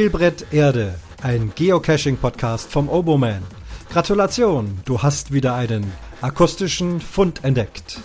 [0.00, 3.42] Spielbrett Erde, ein Geocaching-Podcast vom Oboman.
[3.90, 5.92] Gratulation, du hast wieder einen
[6.22, 8.00] akustischen Fund entdeckt.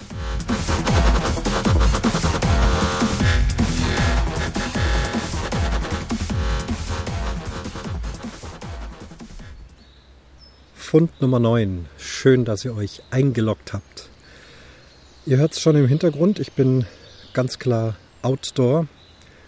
[10.76, 11.86] Fund Nummer 9.
[11.98, 14.10] Schön, dass ihr euch eingeloggt habt.
[15.26, 16.86] Ihr hört es schon im Hintergrund, ich bin
[17.32, 18.88] ganz klar outdoor,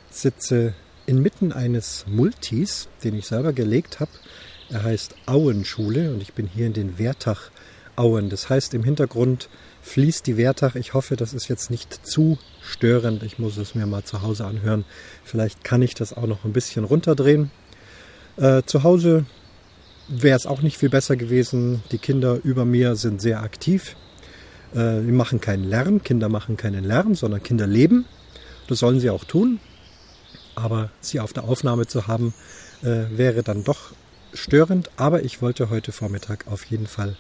[0.09, 0.75] sitze
[1.07, 4.11] inmitten eines Multis, den ich selber gelegt habe.
[4.69, 7.49] Er heißt Auenschule und ich bin hier in den Wertach
[7.95, 8.29] Auen.
[8.29, 9.49] Das heißt, im Hintergrund
[9.81, 10.75] fließt die Wertach.
[10.75, 13.23] Ich hoffe, das ist jetzt nicht zu störend.
[13.23, 14.85] Ich muss es mir mal zu Hause anhören.
[15.23, 17.49] Vielleicht kann ich das auch noch ein bisschen runterdrehen.
[18.35, 19.25] Äh, zu Hause
[20.09, 21.81] wäre es auch nicht viel besser gewesen.
[21.91, 23.95] Die Kinder über mir sind sehr aktiv.
[24.75, 26.03] Äh, die machen keinen Lärm.
[26.03, 28.05] Kinder machen keinen Lärm, sondern Kinder leben.
[28.67, 29.61] Das sollen sie auch tun
[30.57, 32.33] aber sie auf der Aufnahme zu haben,
[32.81, 33.93] äh, wäre dann doch
[34.33, 34.89] störend.
[34.97, 37.15] Aber ich wollte heute Vormittag auf jeden Fall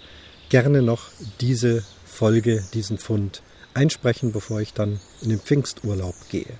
[0.49, 3.41] gerne noch diese Folge, diesen Fund
[3.73, 6.53] einsprechen, bevor ich dann in den Pfingsturlaub gehe.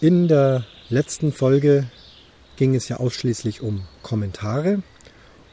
[0.00, 1.86] In der letzten Folge
[2.56, 4.82] ging es ja ausschließlich um Kommentare.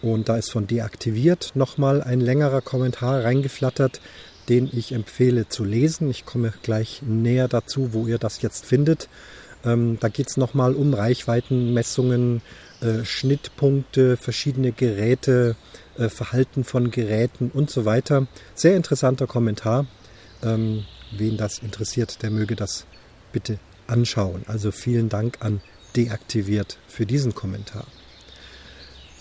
[0.01, 4.01] Und da ist von deaktiviert nochmal ein längerer Kommentar reingeflattert,
[4.49, 6.09] den ich empfehle zu lesen.
[6.09, 9.07] Ich komme gleich näher dazu, wo ihr das jetzt findet.
[9.65, 12.41] Ähm, da geht es nochmal um Reichweitenmessungen,
[12.81, 15.55] äh, Schnittpunkte, verschiedene Geräte,
[15.97, 18.27] äh, Verhalten von Geräten und so weiter.
[18.55, 19.85] Sehr interessanter Kommentar.
[20.43, 22.85] Ähm, wen das interessiert, der möge das
[23.31, 24.43] bitte anschauen.
[24.47, 25.61] Also vielen Dank an
[25.95, 27.85] Deaktiviert für diesen Kommentar.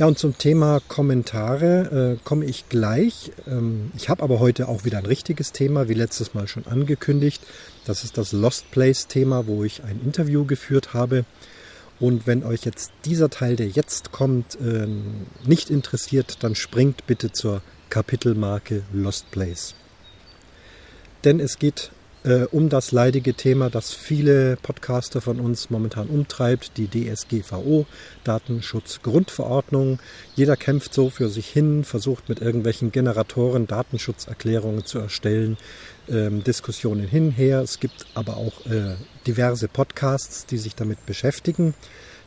[0.00, 3.32] Ja, und zum Thema Kommentare äh, komme ich gleich.
[3.47, 7.42] Ähm, ich habe aber heute auch wieder ein richtiges Thema, wie letztes Mal schon angekündigt.
[7.84, 11.26] Das ist das Lost Place Thema, wo ich ein Interview geführt habe.
[11.98, 14.88] Und wenn euch jetzt dieser Teil, der jetzt kommt, äh,
[15.44, 17.60] nicht interessiert, dann springt bitte zur
[17.91, 19.75] Kapitelmarke Lost Place.
[21.25, 21.91] Denn es geht
[22.25, 27.86] äh, um das leidige Thema, das viele Podcaster von uns momentan umtreibt, die DSGVO,
[28.25, 29.98] Datenschutzgrundverordnung.
[30.36, 35.56] Jeder kämpft so für sich hin, versucht mit irgendwelchen Generatoren Datenschutzerklärungen zu erstellen,
[36.08, 37.60] ähm, Diskussionen hinher.
[37.60, 41.75] Es gibt aber auch äh, diverse Podcasts, die sich damit beschäftigen.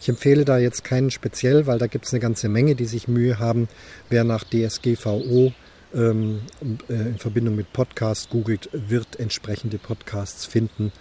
[0.01, 3.07] Ich empfehle da jetzt keinen speziell, weil da gibt es eine ganze Menge, die sich
[3.07, 3.69] Mühe haben.
[4.09, 5.53] Wer nach DSGVO
[5.93, 6.41] ähm,
[6.89, 10.91] äh, in Verbindung mit Podcast googelt, wird entsprechende Podcasts finden,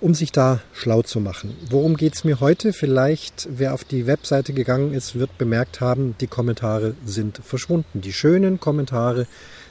[0.00, 1.56] um sich da schlau zu machen.
[1.70, 2.72] Worum geht es mir heute?
[2.72, 8.00] Vielleicht, wer auf die Webseite gegangen ist, wird bemerkt haben, die Kommentare sind verschwunden.
[8.00, 9.26] Die schönen Kommentare,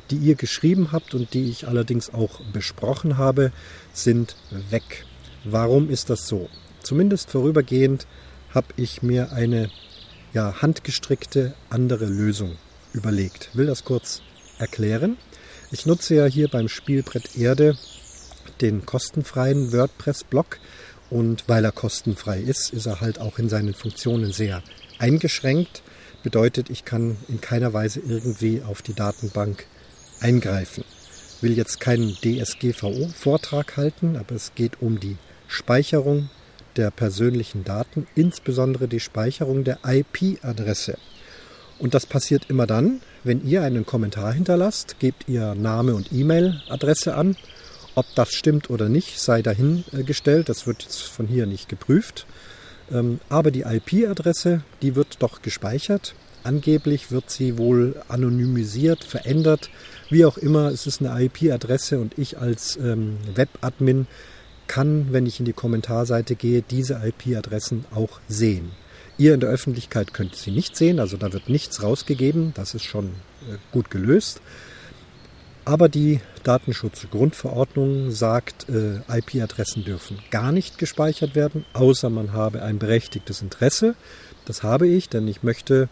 [0.10, 3.52] die ihr geschrieben habt und die ich allerdings auch besprochen habe,
[3.94, 4.36] sind
[4.70, 5.06] weg.
[5.44, 6.50] Warum ist das so?
[6.82, 8.08] Zumindest vorübergehend
[8.54, 9.70] habe ich mir eine
[10.34, 12.58] ja, handgestrickte andere Lösung
[12.94, 13.50] überlegt.
[13.54, 14.22] Will das kurz
[14.64, 15.18] erklären.
[15.72, 17.78] Ich nutze ja hier beim Spielbrett Erde
[18.62, 20.60] den kostenfreien WordPress-Blog
[21.10, 24.64] und weil er kostenfrei ist, ist er halt auch in seinen Funktionen sehr
[25.00, 25.84] eingeschränkt.
[26.24, 29.66] Bedeutet, ich kann in keiner Weise irgendwie auf die Datenbank
[30.22, 30.86] eingreifen.
[31.42, 36.30] Will jetzt keinen DSGVO-Vortrag halten, aber es geht um die Speicherung
[36.78, 40.98] der persönlichen Daten, insbesondere die Speicherung der IP-Adresse.
[41.80, 47.16] Und das passiert immer dann, wenn ihr einen Kommentar hinterlasst, gebt ihr Name und E-Mail-Adresse
[47.16, 47.36] an.
[47.96, 50.50] Ob das stimmt oder nicht, sei dahingestellt.
[50.50, 52.26] Das wird jetzt von hier nicht geprüft.
[52.92, 56.16] Ähm, aber die IP-Adresse, die wird doch gespeichert.
[56.44, 59.70] Angeblich wird sie wohl anonymisiert, verändert.
[60.10, 64.08] Wie auch immer, es ist eine IP-Adresse und ich als ähm, Web-Admin
[64.68, 68.72] kann, wenn ich in die Kommentarseite gehe, diese IP-Adressen auch sehen.
[69.24, 72.84] Ihr in der Öffentlichkeit könnt sie nicht sehen, also da wird nichts rausgegeben, das ist
[72.84, 74.42] schon äh, gut gelöst.
[75.64, 82.80] Aber die Datenschutzgrundverordnung sagt, äh, IP-Adressen dürfen gar nicht gespeichert werden, außer man habe ein
[82.80, 83.96] berechtigtes Interesse.
[84.44, 85.88] Das habe ich, denn ich möchte,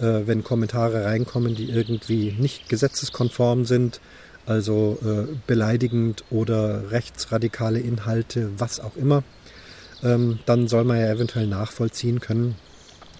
[0.00, 4.00] äh, wenn Kommentare reinkommen, die irgendwie nicht gesetzeskonform sind,
[4.44, 4.98] also
[5.46, 9.22] beleidigend oder rechtsradikale Inhalte, was auch immer,
[10.02, 12.56] ähm, dann soll man ja eventuell nachvollziehen können,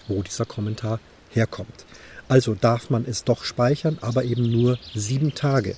[0.07, 1.85] wo dieser Kommentar herkommt.
[2.27, 5.75] Also darf man es doch speichern, aber eben nur sieben Tage.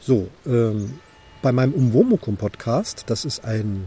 [0.00, 0.98] So, ähm,
[1.42, 3.86] bei meinem Umwomukum-Podcast, das ist ein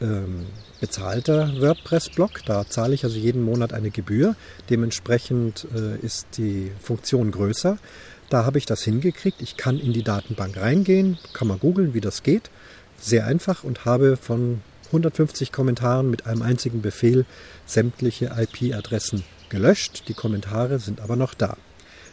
[0.00, 0.46] ähm,
[0.80, 4.36] bezahlter WordPress-Blog, da zahle ich also jeden Monat eine Gebühr.
[4.70, 7.78] Dementsprechend äh, ist die Funktion größer.
[8.28, 9.40] Da habe ich das hingekriegt.
[9.40, 12.50] Ich kann in die Datenbank reingehen, kann man googeln, wie das geht.
[12.98, 17.24] Sehr einfach und habe von 150 Kommentaren mit einem einzigen Befehl
[17.66, 20.04] sämtliche IP-Adressen gelöscht.
[20.08, 21.56] Die Kommentare sind aber noch da.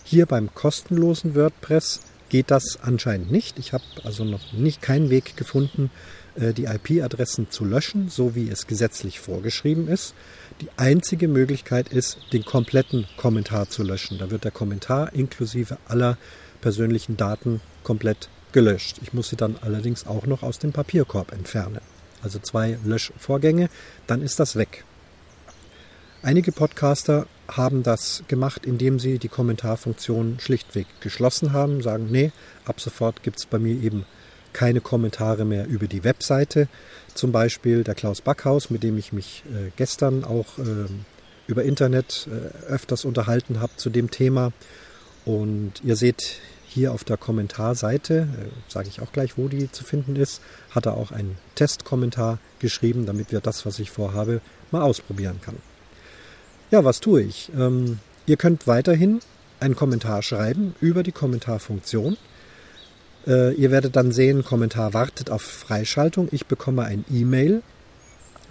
[0.03, 3.59] Hier beim kostenlosen WordPress geht das anscheinend nicht.
[3.59, 5.91] Ich habe also noch nicht keinen Weg gefunden,
[6.35, 10.13] äh, die IP-Adressen zu löschen, so wie es gesetzlich vorgeschrieben ist.
[10.61, 14.17] Die einzige Möglichkeit ist, den kompletten Kommentar zu löschen.
[14.17, 16.17] Da wird der Kommentar inklusive aller
[16.61, 18.97] persönlichen Daten komplett gelöscht.
[19.01, 21.81] Ich muss sie dann allerdings auch noch aus dem Papierkorb entfernen.
[22.23, 23.69] Also zwei Löschvorgänge,
[24.07, 24.85] dann ist das weg.
[26.21, 32.31] Einige Podcaster haben das gemacht, indem sie die Kommentarfunktion schlichtweg geschlossen haben, sagen, nee,
[32.63, 34.05] ab sofort gibt es bei mir eben
[34.53, 36.69] keine Kommentare mehr über die Webseite.
[37.13, 40.87] Zum Beispiel der Klaus Backhaus, mit dem ich mich äh, gestern auch äh,
[41.47, 44.53] über Internet äh, öfters unterhalten habe zu dem Thema.
[45.25, 46.39] Und ihr seht
[46.73, 50.41] hier auf der Kommentarseite, äh, sage ich auch gleich, wo die zu finden ist,
[50.71, 54.41] hat er auch einen Testkommentar geschrieben, damit wir das, was ich vorhabe,
[54.71, 55.55] mal ausprobieren kann.
[56.71, 57.51] Ja, was tue ich?
[57.55, 59.19] Ähm, ihr könnt weiterhin
[59.59, 62.17] einen Kommentar schreiben über die Kommentarfunktion.
[63.27, 66.27] Äh, ihr werdet dann sehen, Kommentar wartet auf Freischaltung.
[66.31, 67.61] Ich bekomme ein E-Mail,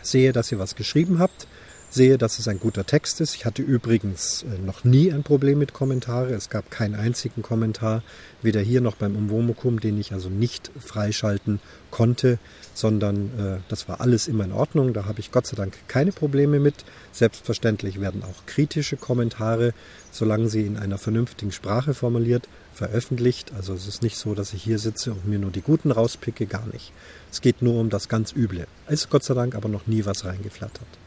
[0.00, 1.46] sehe, dass ihr was geschrieben habt
[1.92, 3.34] sehe, dass es ein guter Text ist.
[3.34, 6.32] Ich hatte übrigens äh, noch nie ein Problem mit Kommentare.
[6.32, 8.02] Es gab keinen einzigen Kommentar,
[8.40, 11.60] weder hier noch beim Umwomukum, den ich also nicht freischalten
[11.90, 12.38] konnte,
[12.72, 14.94] sondern äh, das war alles immer in Ordnung.
[14.94, 16.76] Da habe ich Gott sei Dank keine Probleme mit.
[17.12, 19.74] Selbstverständlich werden auch kritische Kommentare,
[20.10, 23.52] solange sie in einer vernünftigen Sprache formuliert, veröffentlicht.
[23.54, 26.46] Also es ist nicht so, dass ich hier sitze und mir nur die Guten rauspicke,
[26.46, 26.90] gar nicht.
[27.30, 28.66] Es geht nur um das ganz Üble.
[28.88, 31.01] Ist Gott sei Dank aber noch nie was reingeflattert.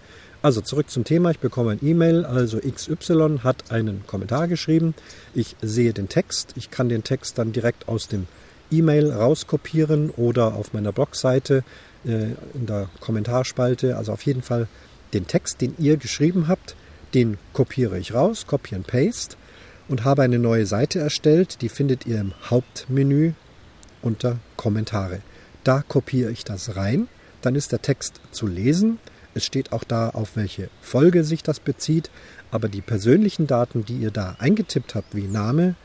[0.46, 1.32] Also zurück zum Thema.
[1.32, 2.24] Ich bekomme ein E-Mail.
[2.24, 4.94] Also XY hat einen Kommentar geschrieben.
[5.34, 6.54] Ich sehe den Text.
[6.56, 8.28] Ich kann den Text dann direkt aus dem
[8.70, 11.64] E-Mail rauskopieren oder auf meiner Blogseite
[12.06, 13.98] äh, in der Kommentarspalte.
[13.98, 14.68] Also auf jeden Fall
[15.14, 16.76] den Text, den ihr geschrieben habt,
[17.16, 19.38] den kopiere ich raus, Copy and Paste
[19.88, 21.64] und habe eine neue Seite erstellt.
[21.64, 23.32] Die findet ihr im Hauptmenü
[24.04, 25.22] unter Kommentare.
[25.64, 27.08] Da kopiere ich das rein.
[27.42, 29.00] Dann ist der Text zu lesen.
[29.36, 32.10] Es steht auch da, auf welche Folge sich das bezieht,
[32.52, 35.76] aber die persönlichen Daten, die ihr da eingetippt habt, wie Name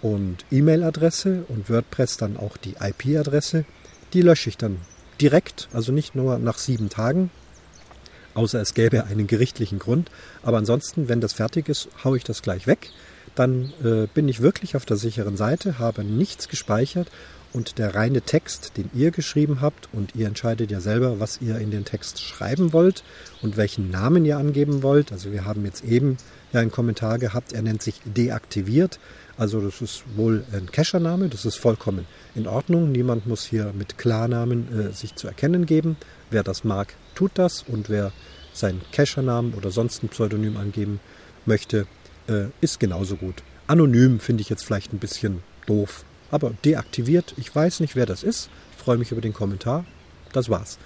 [0.00, 3.64] und E-Mail-Adresse und WordPress dann auch die IP-Adresse,
[4.12, 4.78] die lösche ich dann
[5.20, 7.30] direkt, also nicht nur nach sieben Tagen,
[8.34, 10.08] außer es gäbe einen gerichtlichen Grund.
[10.44, 12.90] Aber ansonsten, wenn das fertig ist, haue ich das gleich weg.
[13.34, 17.08] Dann äh, bin ich wirklich auf der sicheren Seite, habe nichts gespeichert
[17.52, 21.58] und der reine Text, den ihr geschrieben habt, und ihr entscheidet ja selber, was ihr
[21.58, 23.02] in den Text schreiben wollt
[23.42, 25.12] und welchen Namen ihr angeben wollt.
[25.12, 26.16] Also wir haben jetzt eben
[26.52, 28.98] ja einen Kommentar gehabt, er nennt sich deaktiviert.
[29.36, 32.92] Also das ist wohl ein Cachername, das ist vollkommen in Ordnung.
[32.92, 35.96] Niemand muss hier mit Klarnamen äh, sich zu erkennen geben.
[36.30, 38.12] Wer das mag, tut das und wer
[38.52, 41.00] seinen Cachernamen oder sonst ein Pseudonym angeben
[41.46, 41.86] möchte,
[42.28, 43.42] äh, ist genauso gut.
[43.66, 47.34] Anonym finde ich jetzt vielleicht ein bisschen doof, aber deaktiviert.
[47.36, 48.50] Ich weiß nicht, wer das ist.
[48.76, 49.84] Ich freue mich über den Kommentar.
[50.32, 50.78] Das war's.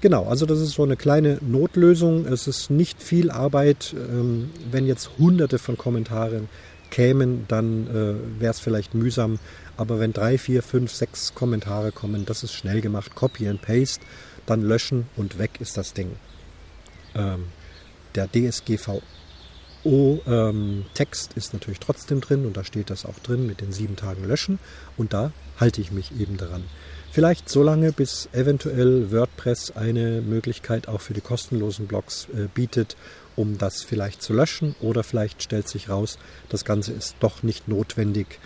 [0.00, 2.26] Genau, also das ist so eine kleine Notlösung.
[2.26, 3.94] Es ist nicht viel Arbeit.
[3.94, 6.48] Ähm, wenn jetzt hunderte von Kommentaren
[6.90, 9.38] kämen, dann äh, wäre es vielleicht mühsam.
[9.76, 13.14] Aber wenn drei, vier, fünf, sechs Kommentare kommen, das ist schnell gemacht.
[13.14, 14.04] Copy and Paste,
[14.46, 16.12] dann löschen und weg ist das Ding.
[17.14, 17.44] Ähm,
[18.14, 19.02] der DSGVO
[19.84, 23.96] O-Text ähm, ist natürlich trotzdem drin und da steht das auch drin mit den sieben
[23.96, 24.58] Tagen löschen
[24.96, 26.64] und da halte ich mich eben daran.
[27.10, 32.96] Vielleicht so lange, bis eventuell WordPress eine Möglichkeit auch für die kostenlosen Blogs äh, bietet,
[33.34, 36.18] um das vielleicht zu löschen oder vielleicht stellt sich raus,
[36.48, 38.38] das Ganze ist doch nicht notwendig.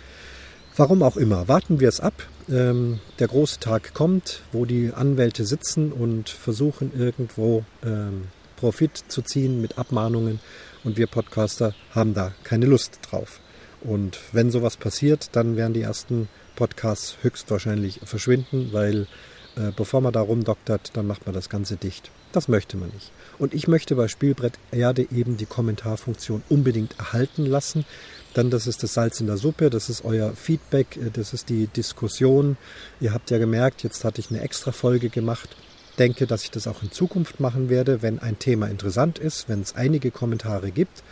[0.75, 2.13] Warum auch immer, warten wir es ab.
[2.49, 8.23] Ähm, der große Tag kommt, wo die Anwälte sitzen und versuchen irgendwo ähm,
[8.57, 10.39] Profit zu ziehen mit Abmahnungen
[10.83, 13.39] und wir Podcaster haben da keine Lust drauf.
[13.81, 19.07] Und wenn sowas passiert, dann werden die ersten Podcasts höchstwahrscheinlich verschwinden, weil
[19.55, 22.11] äh, bevor man da rumdoktert, dann macht man das Ganze dicht.
[22.31, 23.11] Das möchte man nicht.
[23.37, 27.85] Und ich möchte bei Spielbrett Erde eben die Kommentarfunktion unbedingt erhalten lassen.
[28.33, 31.49] Dann, das ist das Salz in der Suppe, das ist euer Feedback, äh, das ist
[31.49, 32.57] die Diskussion.
[32.99, 35.55] Ihr habt ja gemerkt, jetzt hatte ich eine extra Folge gemacht
[35.99, 39.61] denke, dass ich das auch in Zukunft machen werde, wenn ein Thema interessant ist, wenn
[39.61, 41.03] es einige Kommentare gibt.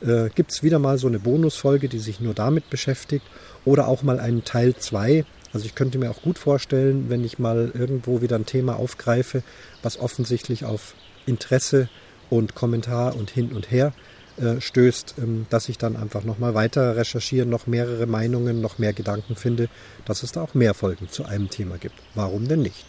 [0.00, 3.24] Äh, gibt es wieder mal so eine Bonusfolge, die sich nur damit beschäftigt
[3.64, 5.24] oder auch mal einen Teil 2.
[5.52, 9.42] Also ich könnte mir auch gut vorstellen, wenn ich mal irgendwo wieder ein Thema aufgreife,
[9.82, 11.88] was offensichtlich auf Interesse
[12.28, 13.92] und Kommentar und hin und her
[14.36, 18.92] äh, stößt, ähm, dass ich dann einfach nochmal weiter recherchiere, noch mehrere Meinungen, noch mehr
[18.92, 19.68] Gedanken finde,
[20.04, 21.94] dass es da auch mehr Folgen zu einem Thema gibt.
[22.14, 22.84] Warum denn nicht?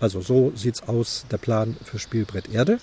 [0.00, 2.78] Also so sieht's aus, der Plan für Spielbrett Erde.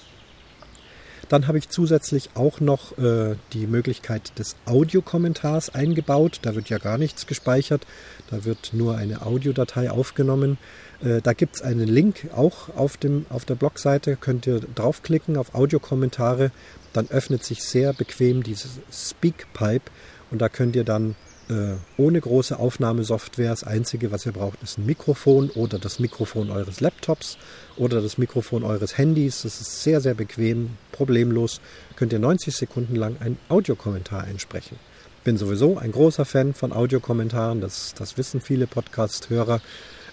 [1.30, 6.40] Dann habe ich zusätzlich auch noch äh, die Möglichkeit des Audiokommentars eingebaut.
[6.44, 7.86] Da wird ja gar nichts gespeichert,
[8.30, 10.58] da wird nur eine Audiodatei aufgenommen.
[11.04, 15.36] Äh, da gibt es einen Link auch auf, dem, auf der Blogseite, könnt ihr draufklicken
[15.36, 16.52] auf Audiokommentare.
[16.94, 19.92] Dann öffnet sich sehr bequem dieses Speakpipe
[20.32, 21.16] und da könnt ihr dann
[21.50, 23.50] äh, ohne große Aufnahmesoftware.
[23.52, 27.38] Das Einzige, was ihr braucht, ist ein Mikrofon oder das Mikrofon eures Laptops
[27.78, 29.44] oder das Mikrofon eures Handys.
[29.44, 31.62] Das ist sehr, sehr bequem, problemlos.
[31.96, 34.78] Könnt ihr 90 Sekunden lang einen Audiokommentar einsprechen.
[35.24, 39.62] Bin sowieso ein großer Fan von Audiokommentaren, das, das wissen viele Podcast-Hörer.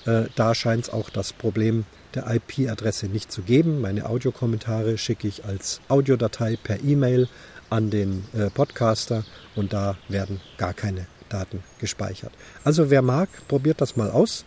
[0.06, 3.80] Äh, da scheint es auch das Problem der IP-Adresse nicht zu geben.
[3.80, 7.28] Meine Audiokommentare schicke ich als Audiodatei per E-Mail
[7.70, 9.24] an den äh, Podcaster
[9.56, 12.32] und da werden gar keine Daten gespeichert.
[12.62, 14.44] Also wer mag, probiert das mal aus.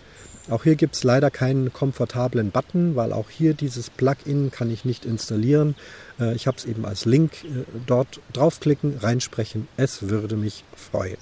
[0.49, 4.85] Auch hier gibt es leider keinen komfortablen Button, weil auch hier dieses Plugin kann ich
[4.85, 5.75] nicht installieren.
[6.19, 9.67] Äh, ich habe es eben als Link äh, dort draufklicken, reinsprechen.
[9.75, 11.17] Es würde mich freuen.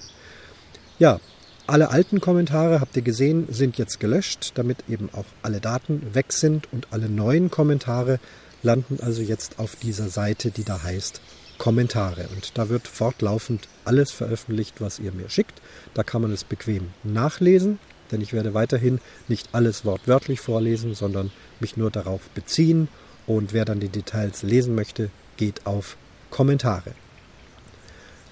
[1.00, 1.18] Ja,
[1.66, 6.32] alle alten Kommentare, habt ihr gesehen, sind jetzt gelöscht, damit eben auch alle Daten weg
[6.32, 8.20] sind und alle neuen Kommentare
[8.62, 11.20] landen also jetzt auf dieser Seite, die da heißt
[11.58, 12.28] Kommentare.
[12.34, 15.60] Und da wird fortlaufend alles veröffentlicht, was ihr mir schickt.
[15.94, 17.78] Da kann man es bequem nachlesen,
[18.10, 22.88] denn ich werde weiterhin nicht alles wortwörtlich vorlesen, sondern mich nur darauf beziehen.
[23.26, 25.96] Und wer dann die Details lesen möchte, geht auf
[26.30, 26.92] Kommentare.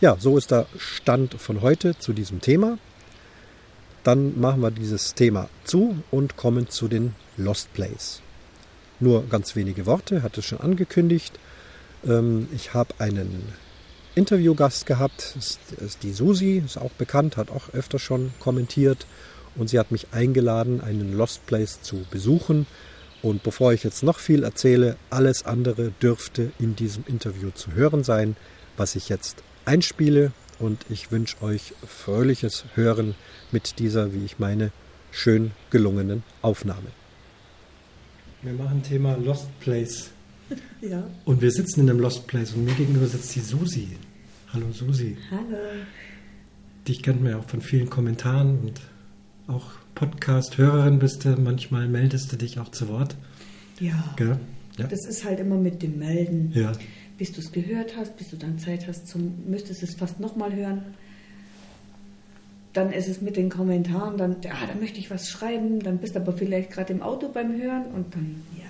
[0.01, 2.79] Ja, so ist der Stand von heute zu diesem Thema.
[4.03, 8.21] Dann machen wir dieses Thema zu und kommen zu den Lost Plays.
[9.01, 11.39] Nur ganz wenige Worte, hat es schon angekündigt.
[12.07, 13.53] Ähm, ich habe einen
[14.15, 19.07] Interviewgast gehabt, das ist die Susi, ist auch bekannt, hat auch öfter schon kommentiert
[19.57, 22.67] und sie hat mich eingeladen, einen Lost Place zu besuchen.
[23.23, 28.05] Und bevor ich jetzt noch viel erzähle, alles andere dürfte in diesem Interview zu hören
[28.05, 28.37] sein,
[28.77, 30.33] was ich jetzt einspiele.
[30.59, 33.15] Und ich wünsche euch fröhliches Hören
[33.51, 34.71] mit dieser, wie ich meine,
[35.11, 36.89] schön gelungenen Aufnahme.
[38.43, 40.14] Wir machen Thema Lost Place.
[40.81, 41.03] Ja.
[41.25, 43.89] Und wir sitzen in einem Lost Place und mir gegenüber sitzt die Susi.
[44.53, 45.17] Hallo Susi.
[45.31, 45.57] Hallo.
[46.87, 48.81] Dich kennt man ja auch von vielen Kommentaren und
[49.47, 51.37] auch Podcast-Hörerin bist du.
[51.37, 53.17] Manchmal meldest du dich auch zu Wort.
[53.81, 54.15] Ja.
[54.19, 54.39] Ja.
[54.87, 56.53] Das ist halt immer mit dem Melden.
[56.55, 56.73] Ja.
[57.17, 60.55] Bis du es gehört hast, bis du dann Zeit hast, zum, müsstest es fast nochmal
[60.55, 60.83] hören.
[62.73, 66.17] Dann ist es mit den Kommentaren, dann, ja, da möchte ich was schreiben, dann bist
[66.17, 68.64] du aber vielleicht gerade im Auto beim Hören und dann, ja.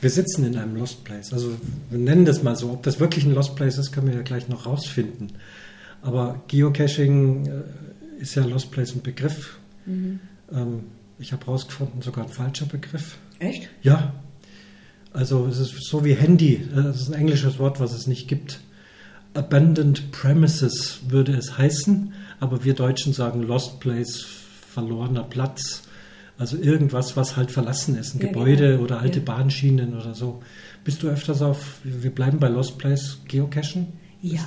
[0.00, 1.32] Wir sitzen in einem Lost Place.
[1.32, 1.52] Also
[1.90, 2.70] wir nennen das mal so.
[2.70, 5.32] Ob das wirklich ein Lost Place ist, können wir ja gleich noch rausfinden.
[6.02, 9.58] Aber Geocaching äh, ist ja Lost Place ein Begriff.
[9.84, 10.20] Mhm.
[10.52, 10.84] Ähm,
[11.18, 13.18] ich habe herausgefunden, sogar ein falscher Begriff.
[13.38, 13.68] Echt?
[13.82, 14.14] Ja.
[15.12, 16.54] Also es ist so wie Handy.
[16.54, 18.60] Äh, das ist ein englisches Wort, was es nicht gibt.
[19.34, 24.24] Abandoned Premises würde es heißen, aber wir Deutschen sagen Lost Place,
[24.72, 25.82] verlorener Platz
[26.40, 28.84] also irgendwas, was halt verlassen ist, ein ja, Gebäude genau.
[28.84, 29.24] oder alte ja.
[29.26, 30.42] Bahnschienen oder so.
[30.84, 33.88] Bist du öfters auf, wir bleiben bei Lost Place geocachen?
[34.22, 34.40] Ja,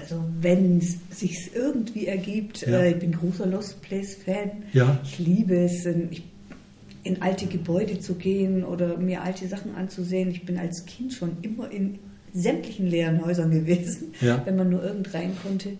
[0.00, 2.78] also wenn es sich irgendwie ergibt, ja.
[2.78, 4.62] äh, ich bin großer Lost Place Fan.
[4.72, 5.00] Ja.
[5.02, 6.10] Ich liebe es, in,
[7.02, 10.30] in alte Gebäude zu gehen oder mir alte Sachen anzusehen.
[10.30, 11.98] Ich bin als Kind schon immer in
[12.32, 14.40] sämtlichen leeren Häusern gewesen, ja.
[14.44, 15.70] wenn man nur irgend rein konnte.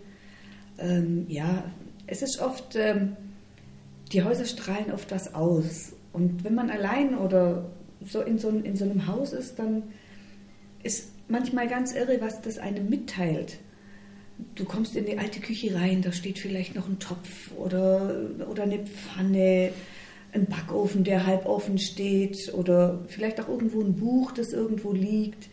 [0.78, 1.62] Ähm, ja,
[2.09, 3.16] es ist oft ähm,
[4.12, 5.92] die Häuser strahlen oft was aus.
[6.12, 7.71] Und wenn man allein oder
[8.04, 9.85] so in so, in so einem Haus ist, dann
[10.83, 13.59] ist manchmal ganz irre, was das einem mitteilt.
[14.54, 18.14] Du kommst in die alte Küche rein, da steht vielleicht noch ein Topf oder,
[18.50, 19.71] oder eine Pfanne,
[20.33, 25.49] ein Backofen, der halb offen steht oder vielleicht auch irgendwo ein Buch, das irgendwo liegt.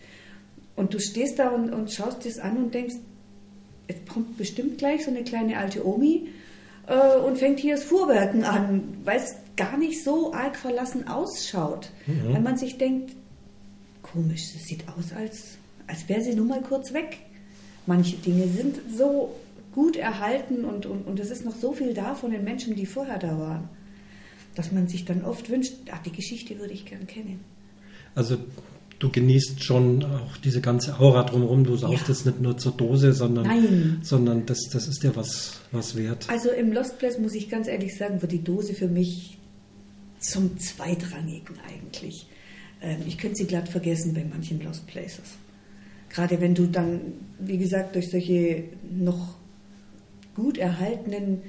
[0.75, 2.95] Und du stehst da und, und schaust das an und denkst,
[3.87, 6.29] es kommt bestimmt gleich so eine kleine alte Omi
[6.89, 11.91] äh, und fängt hier das Fuhrwerken an, weil es gar nicht so arg verlassen ausschaut.
[12.07, 12.33] Mhm.
[12.33, 13.15] Weil man sich denkt,
[14.01, 17.19] komisch, es sieht aus, als, als wäre sie nur mal kurz weg.
[17.85, 19.35] Manche Dinge sind so
[19.73, 22.85] gut erhalten und, und, und es ist noch so viel da von den Menschen, die
[22.85, 23.69] vorher da waren,
[24.55, 27.39] dass man sich dann oft wünscht, ach, die Geschichte würde ich gern kennen.
[28.15, 28.37] Also
[28.99, 31.63] du genießt schon auch diese ganze Aura drumherum.
[31.63, 32.07] Du saust ja.
[32.09, 33.99] jetzt nicht nur zur Dose, sondern, Nein.
[34.03, 36.27] sondern das, das ist dir was, was wert.
[36.29, 39.37] Also im Lost Place muss ich ganz ehrlich sagen, wird die Dose für mich
[40.19, 42.27] zum Zweitrangigen eigentlich.
[42.81, 45.37] Ähm, ich könnte sie glatt vergessen bei manchen Lost Places.
[46.09, 46.99] Gerade wenn du dann,
[47.39, 49.35] wie gesagt, durch solche noch
[50.35, 51.41] gut erhaltenen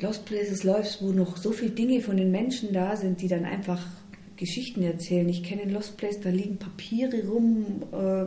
[0.00, 3.44] Lost Places läufst, wo noch so viele Dinge von den Menschen da sind, die dann
[3.44, 3.80] einfach
[4.42, 5.28] Geschichten erzählen.
[5.28, 8.26] Ich kenne in Lost Place, da liegen Papiere rum, äh,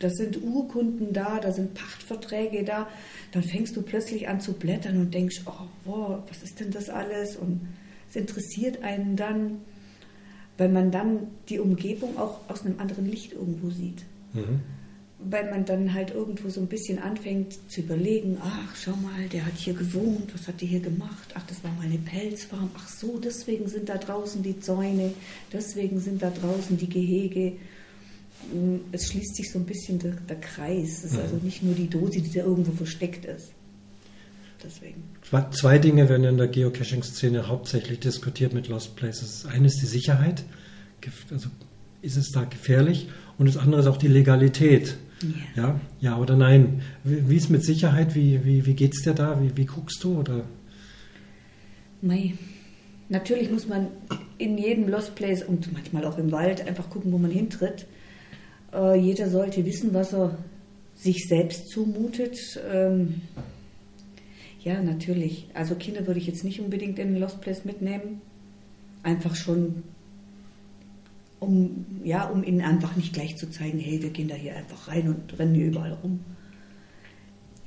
[0.00, 2.88] da sind Urkunden da, da sind Pachtverträge da.
[3.32, 6.88] Dann fängst du plötzlich an zu blättern und denkst, oh, wow, was ist denn das
[6.88, 7.36] alles?
[7.36, 7.60] Und
[8.08, 9.58] es interessiert einen dann,
[10.56, 14.04] weil man dann die Umgebung auch aus einem anderen Licht irgendwo sieht.
[14.32, 14.60] Mhm
[15.28, 19.44] weil man dann halt irgendwo so ein bisschen anfängt zu überlegen, ach, schau mal, der
[19.44, 21.34] hat hier gewohnt, was hat der hier gemacht?
[21.34, 22.70] Ach, das war mal eine Pelzfarm.
[22.74, 25.12] Ach so, deswegen sind da draußen die Zäune,
[25.52, 27.52] deswegen sind da draußen die Gehege.
[28.52, 30.98] Mm, es schließt sich so ein bisschen der, der Kreis.
[30.98, 31.20] Es ist mhm.
[31.20, 33.52] also nicht nur die Dose, die da irgendwo versteckt ist.
[34.64, 35.02] Deswegen.
[35.52, 39.46] Zwei Dinge werden in der Geocaching-Szene hauptsächlich diskutiert mit Lost Places.
[39.46, 40.44] Eines ist die Sicherheit.
[41.30, 41.48] Also
[42.02, 43.08] ist es da gefährlich?
[43.38, 44.96] Und das andere ist auch die Legalität.
[45.22, 45.62] Ja.
[45.62, 46.82] ja, ja oder nein.
[47.04, 48.14] Wie, wie ist mit Sicherheit?
[48.14, 49.40] Wie, wie, wie geht es dir da?
[49.42, 50.18] Wie, wie guckst du?
[50.18, 50.44] Oder?
[52.02, 52.34] Mei.
[53.08, 53.88] Natürlich muss man
[54.38, 57.86] in jedem Lost Place und manchmal auch im Wald einfach gucken, wo man hintritt.
[58.72, 60.38] Äh, jeder sollte wissen, was er
[60.94, 62.38] sich selbst zumutet.
[62.72, 63.22] Ähm,
[64.62, 65.48] ja, natürlich.
[65.54, 68.20] Also Kinder würde ich jetzt nicht unbedingt in den Lost Place mitnehmen.
[69.02, 69.82] Einfach schon
[71.40, 74.88] um, ja, um ihnen einfach nicht gleich zu zeigen, hey, wir gehen da hier einfach
[74.88, 76.20] rein und rennen hier überall rum.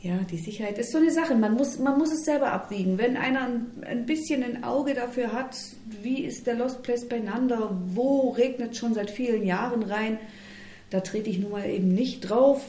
[0.01, 1.33] Ja, die Sicherheit ist so eine Sache.
[1.33, 2.97] Man muss, man muss es selber abwiegen.
[2.97, 5.57] Wenn einer ein, ein bisschen ein Auge dafür hat,
[6.01, 10.17] wie ist der Lost Place beieinander, wo regnet schon seit vielen Jahren rein,
[10.89, 12.65] da trete ich nun mal eben nicht drauf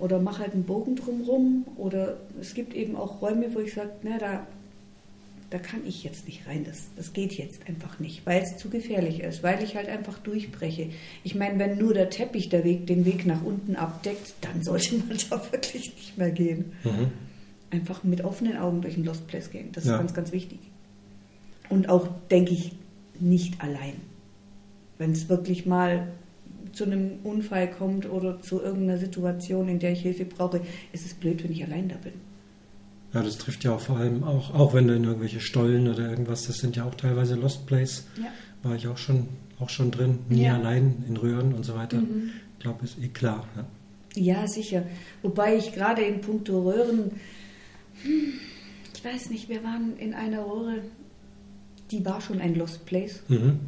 [0.00, 1.64] oder mache halt einen Bogen drumrum.
[1.76, 4.44] Oder es gibt eben auch Räume, wo ich sage, na, da
[5.50, 8.70] da kann ich jetzt nicht rein, das, das geht jetzt einfach nicht, weil es zu
[8.70, 10.90] gefährlich ist, weil ich halt einfach durchbreche.
[11.22, 14.96] Ich meine, wenn nur der Teppich der Weg, den Weg nach unten abdeckt, dann sollte
[15.08, 16.72] man da wirklich nicht mehr gehen.
[16.82, 17.10] Mhm.
[17.70, 19.92] Einfach mit offenen Augen durch den Lost Place gehen, das ja.
[19.92, 20.58] ist ganz, ganz wichtig.
[21.68, 22.72] Und auch, denke ich,
[23.20, 23.94] nicht allein.
[24.98, 26.08] Wenn es wirklich mal
[26.72, 30.60] zu einem Unfall kommt oder zu irgendeiner Situation, in der ich Hilfe brauche,
[30.92, 32.12] ist es blöd, wenn ich allein da bin.
[33.14, 36.10] Ja, das trifft ja auch vor allem auch, auch wenn du in irgendwelche Stollen oder
[36.10, 38.06] irgendwas, das sind ja auch teilweise Lost Place.
[38.20, 38.26] Ja.
[38.64, 39.28] War ich auch schon,
[39.60, 40.56] auch schon drin, nie ja.
[40.56, 41.98] allein in Röhren und so weiter.
[41.98, 42.30] Mhm.
[42.54, 43.46] Ich glaube, ist eh klar.
[44.16, 44.40] Ja.
[44.40, 44.82] ja, sicher.
[45.22, 47.12] Wobei ich gerade in puncto Röhren,
[48.02, 48.32] hm,
[48.92, 50.78] ich weiß nicht, wir waren in einer Röhre,
[51.92, 53.22] die war schon ein Lost Place.
[53.28, 53.60] Mhm.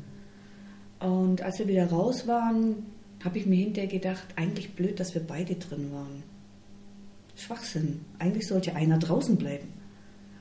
[0.98, 2.86] Und als wir wieder raus waren,
[3.22, 6.22] habe ich mir hinterher gedacht, eigentlich blöd, dass wir beide drin waren.
[7.36, 8.00] Schwachsinn.
[8.18, 9.68] Eigentlich sollte einer draußen bleiben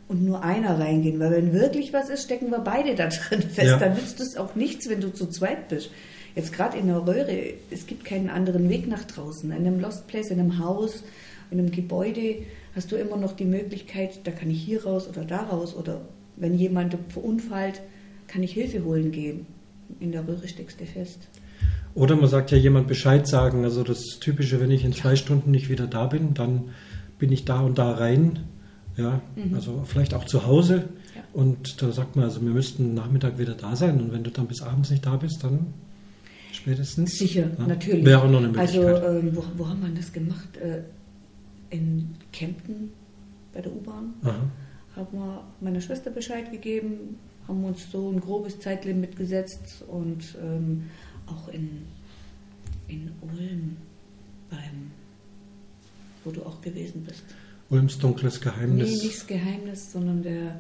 [0.08, 3.68] und nur einer reingehen, weil wenn wirklich was ist, stecken wir beide da drin fest.
[3.68, 3.78] Ja.
[3.78, 5.92] Dann nützt es auch nichts, wenn du zu zweit bist.
[6.36, 9.50] Jetzt gerade in der Röhre, es gibt keinen anderen Weg nach draußen.
[9.52, 11.04] In einem Lost Place, in einem Haus,
[11.50, 12.40] in einem Gebäude
[12.76, 16.02] hast du immer noch die Möglichkeit, da kann ich hier raus oder da raus oder
[16.36, 17.82] wenn jemand verunfallt,
[18.28, 19.46] kann ich Hilfe holen gehen.
[20.00, 21.20] In der Röhre steckst du fest.
[21.96, 23.64] Oder man sagt ja jemand Bescheid sagen.
[23.64, 26.66] Also das Typische, wenn ich in zwei Stunden nicht wieder da bin, dann
[27.18, 28.40] bin ich da und da rein.
[28.98, 29.56] Ja, mhm.
[29.56, 30.90] also vielleicht auch zu Hause.
[31.16, 31.22] Ja.
[31.34, 34.00] Und da sagt man, also wir müssten Nachmittag wieder da sein.
[34.02, 35.74] Und wenn du dann bis abends nicht da bist, dann
[36.52, 37.18] spätestens.
[37.18, 38.06] Sicher, ja, natürlich.
[38.06, 38.86] Wäre noch eine Möglichkeit.
[38.86, 40.58] Also ähm, wo, wo, haben wir das gemacht?
[40.58, 40.82] Äh,
[41.70, 42.92] in Kempten
[43.54, 44.14] bei der U-Bahn.
[44.24, 50.84] Haben wir meiner Schwester Bescheid gegeben, haben uns so ein grobes Zeitlimit gesetzt und ähm,
[51.28, 51.84] auch in,
[52.88, 53.78] in Ulm
[54.50, 54.92] beim,
[56.24, 57.24] wo du auch gewesen bist.
[57.70, 58.90] Ulms dunkles Geheimnis.
[58.90, 60.56] Nee, nicht das Geheimnis, sondern der.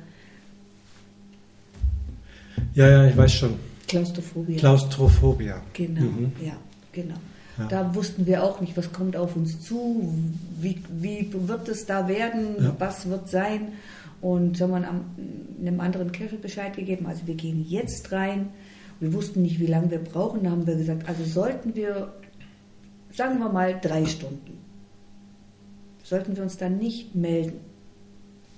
[2.73, 3.56] Ja, ja, ich weiß schon.
[3.88, 4.58] Klaustrophobia.
[4.58, 5.62] Klaustrophobia.
[5.73, 6.32] Genau, mhm.
[6.43, 6.58] ja,
[6.91, 7.15] genau.
[7.58, 7.67] Ja.
[7.67, 10.13] Da wussten wir auch nicht, was kommt auf uns zu,
[10.60, 12.75] wie, wie wird es da werden, ja.
[12.80, 13.73] was wird sein.
[14.19, 18.47] Und haben wir einem anderen Kirche Bescheid gegeben, also wir gehen jetzt rein
[19.00, 20.44] wir wussten nicht, wie lange wir brauchen.
[20.44, 22.14] Da haben wir gesagt, also sollten wir,
[23.12, 24.58] sagen wir mal, drei Stunden,
[26.04, 27.60] sollten wir uns dann nicht melden,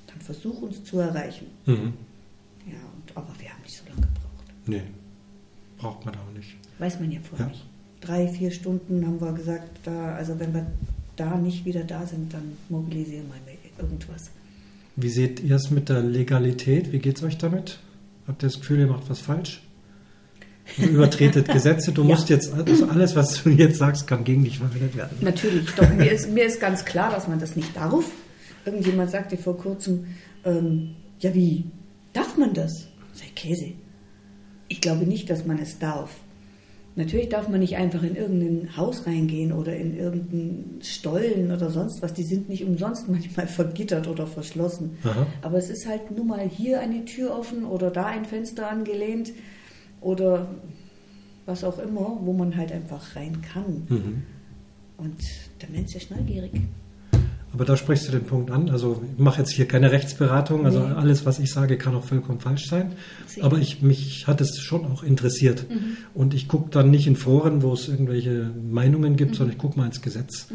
[0.08, 1.47] dann versuch uns zu erreichen.
[1.65, 1.93] Mhm.
[2.65, 4.45] Ja, und, aber wir haben nicht so lange gebraucht.
[4.65, 4.84] Nee,
[5.78, 6.56] braucht man auch nicht.
[6.80, 7.52] Weiß man ja vorher ja.
[7.52, 7.65] nicht.
[8.02, 10.67] Drei, vier Stunden haben wir gesagt, da, also wenn wir
[11.15, 14.30] da nicht wieder da sind, dann mobilisieren wir irgendwas.
[14.95, 16.91] Wie seht ihr es mit der Legalität?
[16.91, 17.80] Wie geht es euch damit?
[18.28, 19.62] Habt ihr das Gefühl, ihr macht was falsch?
[20.75, 21.91] Du übertretet Gesetze.
[21.91, 22.10] Du ja.
[22.10, 25.17] musst jetzt, also alles, was du jetzt sagst, kann gegen dich verwendet werden.
[25.21, 28.06] Natürlich, doch mir ist, mir ist ganz klar, dass man das nicht darf.
[28.65, 30.08] Irgendjemand sagte vor kurzem,
[30.43, 31.65] ähm, ja wie,
[32.13, 32.88] darf man das?
[33.13, 33.73] Sei Käse.
[34.67, 36.12] Ich glaube nicht, dass man es darf.
[36.97, 42.01] Natürlich darf man nicht einfach in irgendein Haus reingehen oder in irgendeinen Stollen oder sonst
[42.01, 42.15] was.
[42.15, 44.97] Die sind nicht umsonst manchmal vergittert oder verschlossen.
[45.03, 45.27] Aha.
[45.43, 49.32] Aber es ist halt nun mal hier eine Tür offen oder da ein Fenster angelehnt
[50.01, 50.47] oder
[51.45, 53.86] was auch immer, wo man halt einfach rein kann.
[53.89, 54.23] Mhm.
[54.97, 55.19] Und
[55.62, 56.51] der Mensch ist neugierig.
[57.57, 58.69] Aber da sprichst du den Punkt an.
[58.69, 60.63] Also ich mache jetzt hier keine Rechtsberatung.
[60.63, 60.93] Also Nee.
[60.93, 62.93] alles, was ich sage, kann auch vollkommen falsch sein.
[63.25, 63.43] Sicher.
[63.45, 65.65] Aber ich, mich hat es schon auch interessiert.
[65.67, 65.97] Mhm.
[66.13, 69.79] Und ich gucke dann nicht in Foren, wo es irgendwelche Meinungen gibt, sondern ich gucke
[69.79, 70.47] mal ins Gesetz.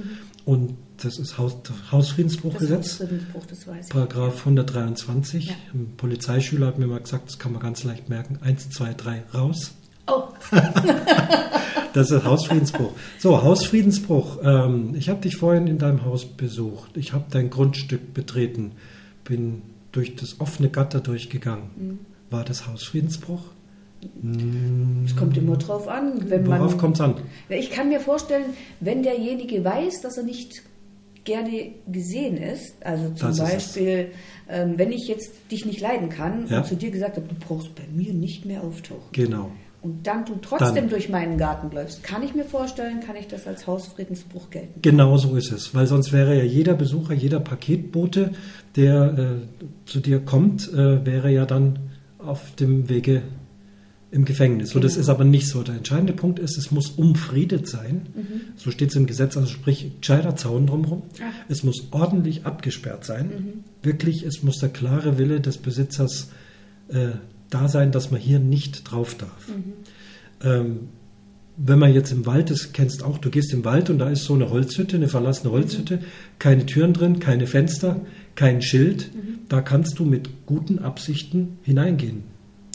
[0.45, 1.59] Und das ist Haus, Mhm.
[1.65, 3.93] das Hausfriedensbruchgesetz, Hausfriedensbruch, das weiß ich.
[3.93, 5.47] Paragraph 123.
[5.47, 5.55] Ja.
[5.75, 8.39] Ein Polizeischüler hat mir mal gesagt, das kann man ganz leicht merken.
[8.43, 9.73] Eins, zwei, drei, raus.
[10.07, 10.25] Oh,
[11.95, 12.93] Das ist Hausfriedensbruch.
[13.19, 14.39] So, Hausfriedensbruch.
[14.43, 16.97] Ähm, ich habe dich vorhin in deinem Haus besucht.
[16.97, 18.73] Ich habe dein Grundstück betreten.
[19.25, 19.61] Bin
[19.93, 21.65] durch das offene Gatter durchgegangen.
[21.77, 21.99] Mhm.
[22.31, 23.43] War das Hausfriedensbruch?
[25.05, 26.59] es kommt immer drauf an, wenn man.
[26.61, 27.15] Worauf kommt es an?
[27.49, 28.47] Ich kann mir vorstellen,
[28.81, 30.63] wenn derjenige weiß, dass er nicht
[31.25, 33.39] gerne gesehen ist, also zum Das.
[33.39, 34.09] Beispiel,
[34.49, 36.59] ähm, wenn ich jetzt dich nicht leiden kann Ja.
[36.59, 39.53] und zu dir gesagt habe, du brauchst bei mir nicht mehr auftauchen Genau.
[39.83, 43.27] Und dann du trotzdem Dann- durch meinen Garten läufst, kann ich mir vorstellen, kann ich
[43.29, 44.81] das als Hausfriedensbruch gelten.
[44.81, 45.75] Genau so ist es.
[45.75, 48.31] Weil sonst wäre ja jeder Besucher, jeder Paketbote,
[48.77, 51.79] der äh, zu dir kommt, äh, wäre ja dann
[52.19, 53.23] auf dem Wege
[54.13, 54.71] im Gefängnis.
[54.71, 55.01] So, das Genau.
[55.03, 55.63] ist aber nicht so.
[55.63, 58.03] Der entscheidende Punkt ist, es muss umfriedet sein.
[58.15, 58.41] Mhm.
[58.57, 61.03] So steht es im Gesetz, also sprich gescheiter Zaun drumherum.
[61.49, 63.27] Es muss ordentlich abgesperrt sein.
[63.29, 63.65] Mhm.
[63.83, 66.29] Wirklich, es muss der klare Wille des Besitzers
[66.89, 67.13] äh,
[67.55, 69.49] da sein, dass man hier nicht drauf darf.
[69.49, 69.73] Mhm.
[70.45, 70.79] Ähm,
[71.57, 74.25] wenn man jetzt im Wald ist, kennst auch, du gehst im Wald und da ist
[74.25, 76.01] so eine Holzhütte, eine verlassene Holzhütte,
[76.39, 78.01] keine Türen drin, keine Fenster,
[78.35, 79.11] kein Schild.
[79.49, 82.23] Da kannst du mit guten Absichten hineingehen.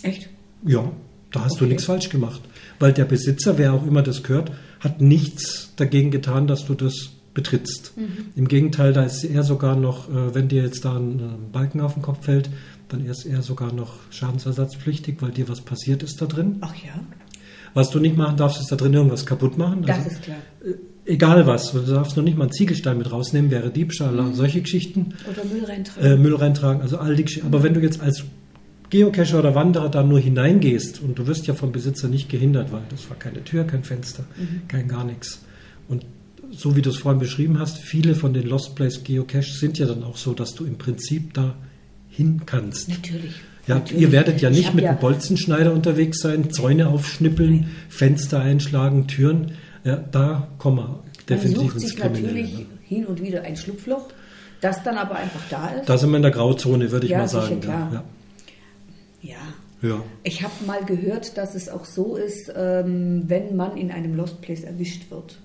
[0.04, 0.30] Echt?
[0.64, 0.92] Ja,
[1.32, 1.70] da hast du Okay.
[1.70, 2.42] nichts falsch gemacht.
[2.80, 7.10] Weil der Besitzer, wer auch immer das gehört, hat nichts dagegen getan, dass du das
[7.34, 7.94] betrittst.
[8.36, 11.82] Im Gegenteil, da ist er sogar noch, äh, wenn dir jetzt da ein äh, Balken
[11.82, 12.50] auf den Kopf fällt,
[12.90, 16.58] dann ist er sogar noch schadensersatzpflichtig, weil dir was passiert ist da drin.
[16.62, 17.00] Ach ja,
[17.74, 19.84] Was du nicht machen darfst, ist da drin irgendwas kaputt machen.
[19.86, 20.38] das Also, ist klar.
[21.06, 21.72] egal was.
[21.74, 25.14] Du darfst noch nicht mal einen Ziegelstein mit rausnehmen, wäre Diebstahl, solche Geschichten.
[25.30, 26.12] Oder Müll reintragen.
[26.12, 27.48] Äh, Müll reintragen, also all die Geschichten.
[27.48, 28.24] Aber wenn du jetzt als
[28.90, 32.84] Geocacher oder Wanderer da nur hineingehst und du wirst ja vom Besitzer nicht gehindert, weil
[32.90, 34.24] das war keine Tür, kein Fenster,
[34.70, 35.42] kein gar nichts.
[35.90, 36.06] Und
[36.52, 39.86] so wie du es vorhin beschrieben hast, viele von den Lost Place Geocaches sind ja
[39.88, 41.56] dann auch so, dass du im Prinzip da
[42.18, 42.90] hin kannst.
[42.90, 43.36] Natürlich.
[43.68, 44.02] Ja, Natürlich.
[44.02, 47.76] ihr werdet ja Ich nicht mit ja, einem Bolzenschneider unterwegs sein, Zäune aufschnippeln, Nein.
[47.90, 49.52] Fenster einschlagen, Türen.
[49.84, 51.00] Ja, da kommen wir Man
[51.30, 52.28] definitiv sucht sich Kriminelle.
[52.28, 52.66] natürlich ne?
[52.84, 54.08] hin und wieder ein Schlupfloch,
[54.62, 55.88] das dann aber einfach da ist.
[55.88, 57.62] Da sind wir in der Grauzone, würde ich Ja, mal sicher, sagen.
[57.64, 58.04] Ja,
[59.22, 59.36] ja.
[59.82, 59.90] ja.
[59.90, 60.04] ja.
[60.24, 64.42] Ich habe mal gehört, dass es auch so ist, ähm, wenn man in einem Lost
[64.42, 65.38] Place erwischt wird.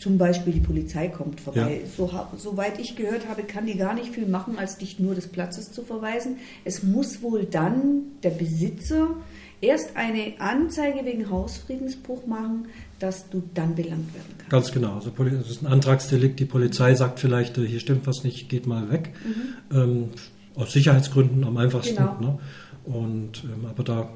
[0.00, 1.80] Zum Beispiel die Polizei kommt vorbei.
[1.96, 5.14] So, ha- soweit ich gehört habe, kann die gar nicht viel machen, als dich nur
[5.14, 6.36] des Platzes zu verweisen.
[6.64, 9.08] Es muss wohl dann der Besitzer
[9.60, 12.66] erst eine Anzeige wegen Hausfriedensbruch machen,
[13.00, 14.50] dass du dann belangt werden kannst.
[14.50, 14.94] Ganz genau.
[14.94, 16.38] Also das ist ein Antragsdelikt.
[16.38, 19.10] Die Polizei sagt vielleicht, äh, hier stimmt was nicht, geht mal weg.
[19.72, 20.10] Ähm,
[20.54, 21.94] aus Sicherheitsgründen am einfachsten.
[21.94, 22.08] Mhm.
[22.18, 22.20] Genau.
[22.20, 22.38] Ne?
[22.84, 24.08] Und, ähm, aber da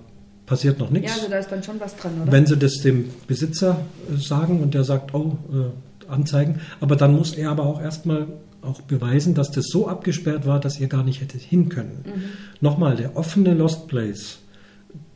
[0.53, 1.11] passiert noch nichts.
[1.11, 2.31] Ja, also da ist dann schon was dran, oder?
[2.31, 3.79] Wenn sie das dem Besitzer
[4.13, 8.27] äh, sagen und der sagt, oh, äh, anzeigen, aber dann muss er aber auch erstmal
[8.61, 12.05] auch beweisen, dass das so abgesperrt war, dass ihr gar nicht hättet hin können.
[12.05, 12.23] Mhm.
[12.61, 14.41] Nochmal, der offene Lost Place,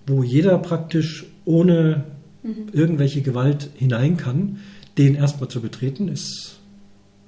[0.07, 2.05] wo jeder praktisch ohne
[2.47, 2.69] Mhm.
[2.73, 4.59] irgendwelche Gewalt hinein kann,
[4.99, 6.57] den erstmal zu betreten, ist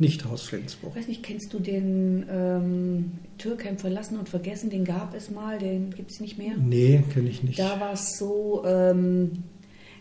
[0.00, 0.90] nicht Hausfriedensbruch.
[0.94, 4.70] Ich weiß nicht, kennst du den ähm, Türkheim verlassen und vergessen?
[4.70, 6.52] Den gab es mal, den gibt es nicht mehr.
[6.56, 7.58] Nee, kenne ich nicht.
[7.58, 9.42] Da war es so, ähm,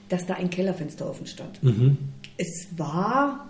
[0.10, 1.63] dass da ein Kellerfenster offen stand.
[1.63, 1.97] Mhm.
[2.38, 3.49] Es war,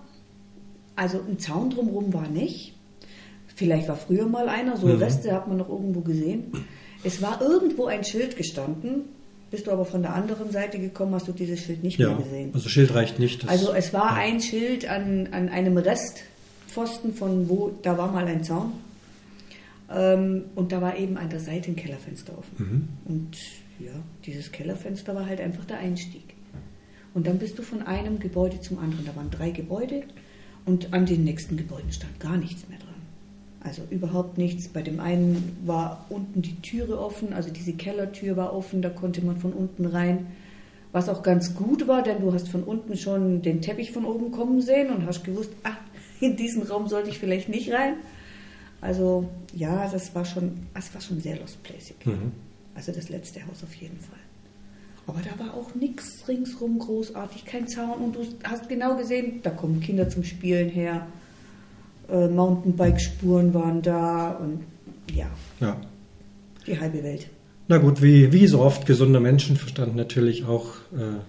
[0.95, 2.73] also ein Zaun drumherum war nicht.
[3.55, 4.97] Vielleicht war früher mal einer, so Mhm.
[5.01, 6.51] Reste hat man noch irgendwo gesehen.
[7.03, 9.01] Es war irgendwo ein Schild gestanden.
[9.49, 12.17] Bist du aber von der anderen Seite gekommen, hast du dieses Schild nicht Ja, mehr
[12.17, 12.51] gesehen.
[12.53, 13.47] also Schild reicht nicht.
[13.47, 15.77] Also es war ein Schild an, an einem
[16.67, 18.73] Restpfosten von wo, da war mal ein Zaun.
[19.89, 22.89] Ähm, und da war eben an der Seite ein Kellerfenster offen.
[23.05, 23.13] Mhm.
[23.13, 23.37] Und
[23.79, 23.93] ja,
[24.25, 26.35] dieses Kellerfenster war halt einfach der Einstieg.
[27.13, 29.05] Und dann bist du von einem Gebäude zum anderen.
[29.05, 30.03] Da waren drei Gebäude
[30.65, 32.87] und an den nächsten Gebäuden stand gar nichts mehr dran.
[33.61, 34.67] Also überhaupt nichts.
[34.67, 39.23] Bei dem einen war unten die Türe offen, also diese Kellertür war offen, da konnte
[39.23, 40.27] man von unten rein.
[40.91, 44.31] Was auch ganz gut war, denn du hast von unten schon den Teppich von oben
[44.31, 45.75] kommen sehen und hast gewusst, ah,
[46.19, 47.95] in diesen Raum sollte ich vielleicht nicht rein.
[48.81, 51.95] Also ja, das war schon, das war schon sehr Lost Placing.
[52.05, 52.31] Mhm.
[52.75, 54.19] Also das letzte Haus auf jeden Fall.
[55.07, 57.99] Aber da war auch nichts ringsrum großartig, kein Zaun.
[58.03, 61.07] Und du hast genau gesehen, da kommen Kinder zum Spielen her.
[62.09, 64.63] Äh, Mountainbike-Spuren waren da und
[65.13, 65.27] ja,
[65.59, 65.79] Ja.
[66.67, 67.27] die halbe Welt.
[67.69, 71.19] Na gut, wie, wie so oft gesunder Menschenverstand natürlich auch äh,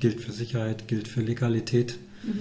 [0.00, 1.98] gilt für Sicherheit, gilt für Legalität.
[2.24, 2.40] Mhm.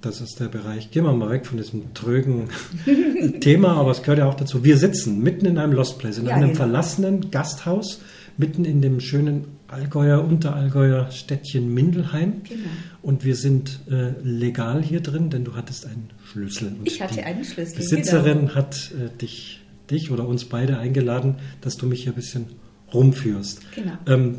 [0.00, 0.92] Das ist der Bereich.
[0.92, 2.48] Gehen wir mal weg von diesem trögen
[3.40, 4.62] Thema, aber es gehört ja auch dazu.
[4.62, 6.56] Wir sitzen mitten in einem Lost Place, in ja, einem genau.
[6.56, 8.00] verlassenen Gasthaus,
[8.36, 12.42] mitten in dem schönen Allgäuer, Unterallgäuer Städtchen Mindelheim.
[12.44, 12.68] Genau.
[13.02, 16.68] Und wir sind äh, legal hier drin, denn du hattest einen Schlüssel.
[16.78, 17.74] Und ich hatte einen Schlüssel.
[17.74, 18.54] Die Besitzerin genau.
[18.54, 22.46] hat äh, dich, dich oder uns beide eingeladen, dass du mich hier ein bisschen
[22.94, 23.60] rumführst.
[23.74, 23.92] Genau.
[24.06, 24.38] Ähm,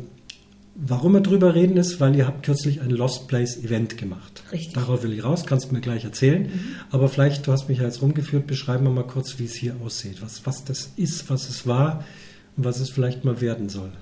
[0.74, 4.44] Warum wir drüber reden ist, weil ihr habt kürzlich ein Lost Place Event gemacht.
[4.52, 4.72] Richtig.
[4.72, 6.42] Darauf will ich raus, kannst du mir gleich erzählen.
[6.42, 6.76] Mhm.
[6.90, 9.74] Aber vielleicht, du hast mich ja jetzt rumgeführt, beschreiben wir mal kurz, wie es hier
[9.84, 10.22] aussieht.
[10.22, 12.04] Was, was das ist, was es war
[12.56, 13.92] und was es vielleicht mal werden soll.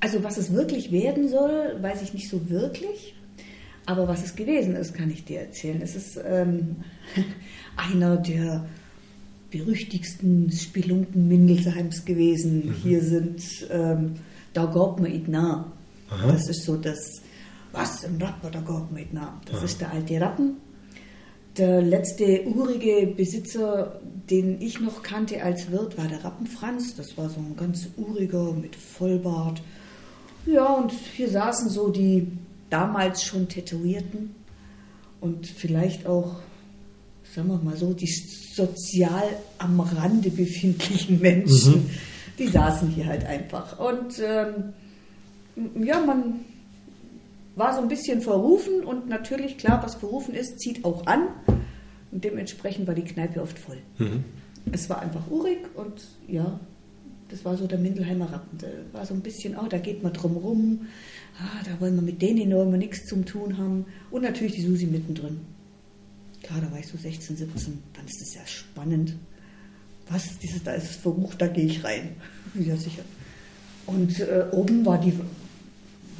[0.00, 3.14] Also was es wirklich werden soll, weiß ich nicht so wirklich.
[3.84, 5.80] Aber was es gewesen ist, kann ich dir erzählen.
[5.82, 6.76] Es ist ähm,
[7.76, 8.64] einer der
[9.50, 12.66] berüchtigsten Spelunken Mindelsheims gewesen.
[12.66, 12.74] Mhm.
[12.82, 14.14] Hier sind ähm,
[14.56, 15.70] da gab man it nah.
[16.10, 16.32] Aha.
[16.32, 17.22] Das ist so das,
[17.72, 19.40] was im man it nah.
[19.46, 19.64] Das Aha.
[19.64, 20.56] ist der alte Rappen.
[21.56, 26.96] Der letzte urige Besitzer, den ich noch kannte als Wirt, war der Rappenfranz.
[26.96, 29.62] Das war so ein ganz uriger mit Vollbart.
[30.44, 32.28] Ja, und hier saßen so die
[32.70, 34.34] damals schon Tätowierten
[35.20, 36.36] und vielleicht auch,
[37.34, 39.24] sagen wir mal so, die sozial
[39.58, 41.84] am Rande befindlichen Menschen.
[41.84, 41.90] Mhm
[42.38, 43.78] die saßen hier halt einfach.
[43.78, 44.72] Und ähm,
[45.82, 46.40] ja, man
[47.54, 51.28] war so ein bisschen verrufen und natürlich, klar, was verrufen ist, zieht auch an.
[52.12, 53.78] Und dementsprechend war die Kneipe oft voll.
[53.98, 54.24] Mhm.
[54.72, 56.60] Es war einfach urig und ja,
[57.28, 58.58] das war so der Mindelheimer Rappen.
[58.58, 60.86] Da war so ein bisschen, oh, da geht man drum rum,
[61.38, 63.86] ah, da wollen wir mit denen wollen wir nichts zum tun haben.
[64.10, 65.40] Und natürlich die Susi mittendrin.
[66.42, 69.16] Klar, da war ich so 16, 17, dann ist es ja spannend
[70.08, 72.10] was, dieses, da ist es verrucht, da gehe ich rein.
[72.54, 73.02] Ja, sicher.
[73.86, 75.12] Und äh, oben war die,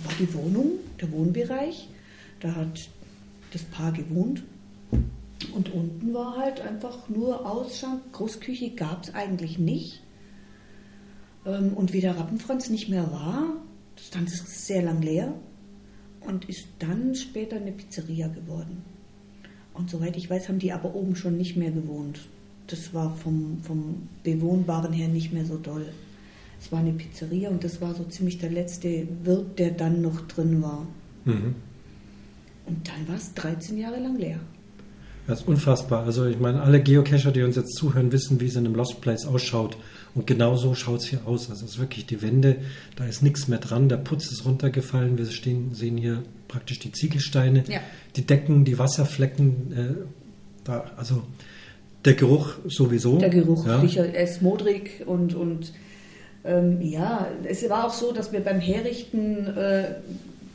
[0.07, 1.88] war die Wohnung, der Wohnbereich.
[2.40, 2.88] Da hat
[3.53, 4.42] das Paar gewohnt.
[5.53, 8.12] Und unten war halt einfach nur Ausschank.
[8.12, 10.03] Großküche gab es eigentlich nicht.
[11.45, 13.49] Ähm, und wie der Rappenfranz nicht mehr war,
[13.97, 15.33] stand es sehr lang leer
[16.21, 18.83] und ist dann später eine Pizzeria geworden.
[19.75, 22.21] Und soweit ich weiß, haben die aber oben schon nicht mehr gewohnt
[22.66, 25.87] das war vom, vom Bewohnbaren her nicht mehr so doll.
[26.61, 30.23] Es war eine Pizzeria und das war so ziemlich der letzte Wirt, der dann noch
[30.23, 30.87] drin war.
[31.25, 31.55] Mhm.
[32.66, 34.40] Und dann war es 13 Jahre lang leer.
[35.27, 36.05] Das ist unfassbar.
[36.05, 39.01] Also ich meine, alle Geocacher, die uns jetzt zuhören, wissen, wie es in einem Lost
[39.01, 39.77] Place ausschaut.
[40.14, 41.51] Und genau so schaut es hier aus.
[41.51, 42.57] Also es ist wirklich die Wände,
[42.95, 45.19] da ist nichts mehr dran, der Putz ist runtergefallen.
[45.19, 47.81] Wir stehen, sehen hier praktisch die Ziegelsteine, ja.
[48.14, 49.73] die Decken, die Wasserflecken.
[49.73, 49.95] Äh,
[50.62, 51.25] da, also
[52.05, 53.19] der Geruch sowieso.
[53.19, 53.81] Der Geruch, ja.
[53.81, 54.07] sicher.
[54.07, 55.73] Er ist modrig und, und
[56.47, 59.95] ähm, ja, es war auch so, dass wir beim Herrichten äh,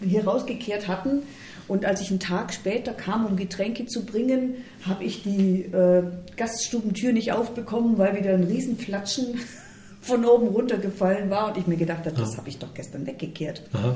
[0.01, 1.23] hier rausgekehrt hatten.
[1.67, 6.03] Und als ich einen Tag später kam, um Getränke zu bringen, habe ich die äh,
[6.35, 9.39] Gaststubentür nicht aufbekommen, weil wieder ein Riesenflatschen
[10.01, 11.49] von oben runtergefallen war.
[11.49, 13.63] Und ich mir gedacht habe, das habe ich doch gestern weggekehrt.
[13.73, 13.95] Aha.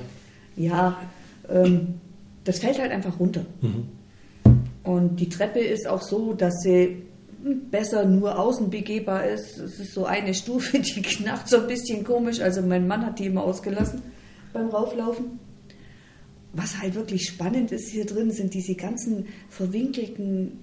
[0.55, 0.97] Ja,
[1.49, 1.95] ähm,
[2.43, 3.45] das fällt halt einfach runter.
[3.61, 3.87] Mhm.
[4.83, 7.01] Und die Treppe ist auch so, dass sie
[7.71, 9.57] besser nur außen begehbar ist.
[9.57, 12.39] Es ist so eine Stufe, die knarrt so ein bisschen komisch.
[12.39, 14.01] Also mein Mann hat die immer ausgelassen
[14.53, 15.39] beim Rauflaufen.
[16.53, 20.59] Was halt wirklich spannend ist hier drin, sind diese ganzen verwinkelten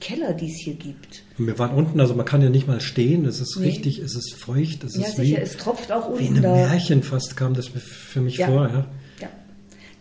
[0.00, 1.22] Keller, die es hier gibt.
[1.38, 3.68] wir waren unten, also man kann ja nicht mal stehen, es ist nee.
[3.68, 6.42] richtig, es ist feucht, es ja, ist sicher, wie, es tropft auch unten.
[6.42, 8.48] Wie ein Märchen fast kam das für mich ja.
[8.48, 8.68] vor.
[8.68, 8.86] Ja.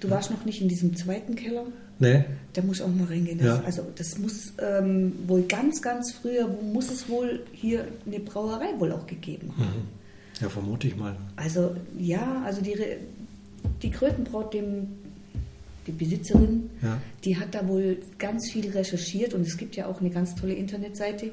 [0.04, 1.64] Du warst noch nicht in diesem zweiten Keller?
[1.98, 2.26] Nee.
[2.52, 3.38] Da muss auch mal reingehen.
[3.38, 3.64] Das, ja.
[3.66, 8.92] Also das muss ähm, wohl ganz, ganz früher, muss es wohl hier eine Brauerei wohl
[8.92, 9.84] auch gegeben haben.
[9.84, 10.42] Mhm.
[10.42, 11.16] Ja, vermute ich mal.
[11.38, 12.76] Also ja, also die,
[13.82, 14.88] die Krötenbraut, dem,
[15.88, 17.00] die Besitzerin, ja.
[17.24, 20.54] die hat da wohl ganz viel recherchiert und es gibt ja auch eine ganz tolle
[20.54, 21.32] Internetseite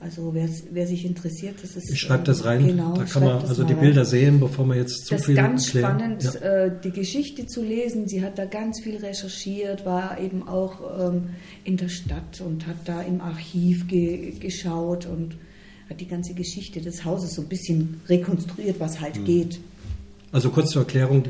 [0.00, 1.92] also wer, wer sich interessiert, das ist.
[1.92, 2.66] Ich schreibe das rein.
[2.66, 4.06] Genau, da kann man also die Bilder rein.
[4.06, 5.34] sehen, bevor man jetzt zu das viel.
[5.34, 6.20] Das ist ganz erklären.
[6.20, 6.40] spannend, ja.
[6.40, 8.08] äh, die Geschichte zu lesen.
[8.08, 11.30] Sie hat da ganz viel recherchiert, war eben auch ähm,
[11.64, 15.36] in der Stadt und hat da im Archiv ge geschaut und
[15.90, 19.24] hat die ganze Geschichte des Hauses so ein bisschen rekonstruiert, was halt mhm.
[19.26, 19.60] geht.
[20.32, 21.24] Also kurz zur Erklärung,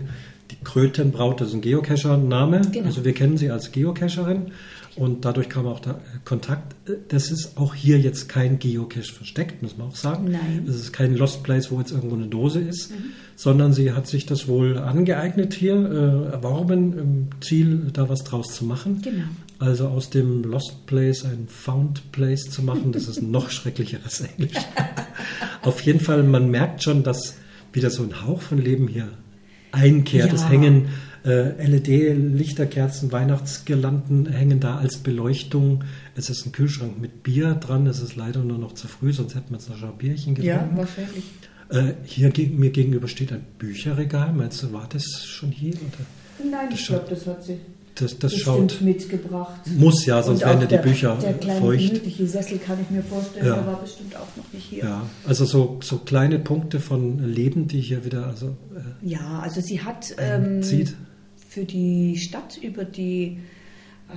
[0.50, 2.60] die Krötenbraut, das ist ein Geocacher-Name.
[2.70, 2.86] Genau.
[2.86, 4.52] Also wir kennen sie als Geocacherin.
[4.96, 6.74] Und dadurch kam auch der Kontakt.
[7.08, 10.30] Das ist auch hier jetzt kein Geocache versteckt, muss man auch sagen.
[10.30, 10.64] Nein.
[10.68, 13.12] Es ist kein Lost Place, wo jetzt irgendwo eine Dose ist, mhm.
[13.36, 18.54] sondern sie hat sich das wohl angeeignet hier, äh, erworben, im Ziel, da was draus
[18.54, 19.00] zu machen.
[19.02, 19.24] Genau.
[19.58, 24.22] Also aus dem Lost Place ein Found Place zu machen, das ist ein noch schrecklicheres
[24.22, 24.56] Englisch.
[25.62, 27.36] Auf jeden Fall, man merkt schon, dass
[27.72, 29.08] wieder so ein Hauch von Leben hier
[29.72, 30.28] einkehrt.
[30.28, 30.34] Ja.
[30.34, 30.88] Es hängen
[31.24, 35.84] äh, LED-Lichterkerzen, Weihnachtsgirlanden hängen da als Beleuchtung.
[36.16, 37.86] Es ist ein Kühlschrank mit Bier dran.
[37.86, 40.34] Es ist leider nur noch zu früh, sonst hätten wir jetzt noch schon ein Bierchen
[40.36, 40.76] Ja, getrunken.
[40.78, 41.24] wahrscheinlich.
[41.70, 44.32] Äh, hier geg mir gegenüber steht ein Bücherregal.
[44.32, 45.74] Meinst du, war das schon hier?
[45.74, 46.50] Oder?
[46.50, 47.58] Nein, Das ich glaube, das hat sie
[47.96, 48.80] Das, das schaut.
[48.80, 49.60] mitgebracht.
[49.76, 51.88] Muss ja, sonst auch ja die der, Bücher Der kleine feucht.
[51.88, 53.56] gemütliche Sessel kann ich mir vorstellen, Ja.
[53.56, 54.84] der war bestimmt auch noch nicht hier.
[54.84, 59.60] Ja, also so, so kleine Punkte von Leben, die hier wieder also äh, Ja, also
[59.60, 60.62] sie hat ähm,
[61.48, 63.38] für die Stadt über die
[64.08, 64.14] äh,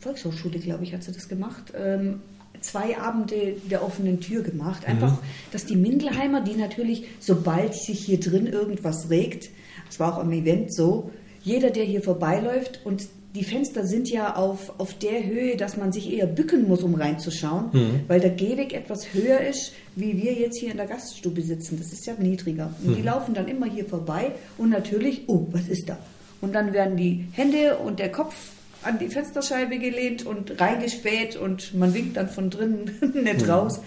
[0.00, 1.72] Volkshochschule, glaube ich, hat sie das gemacht.
[1.76, 2.20] Ähm,
[2.60, 4.86] zwei Abende der offenen Tür gemacht.
[4.86, 5.18] Einfach,
[5.52, 9.50] dass die Mindelheimer, die natürlich, sobald sich hier drin irgendwas regt,
[9.90, 11.10] es war auch am Event so,
[11.46, 13.06] jeder, der hier vorbeiläuft und
[13.36, 16.96] die Fenster sind ja auf, auf der Höhe, dass man sich eher bücken muss, um
[16.96, 17.70] reinzuschauen,
[18.08, 21.78] weil der Gehweg etwas höher ist, wie wir jetzt hier in der Gaststube sitzen.
[21.78, 22.74] Das ist ja niedriger.
[22.82, 25.98] Und die laufen dann immer hier vorbei und natürlich, oh, was ist da?
[26.40, 28.34] Und dann werden die Hände und der Kopf
[28.82, 32.90] an die Fensterscheibe gelehnt und reingespäht und man winkt dann von drinnen
[33.22, 33.80] nicht raus.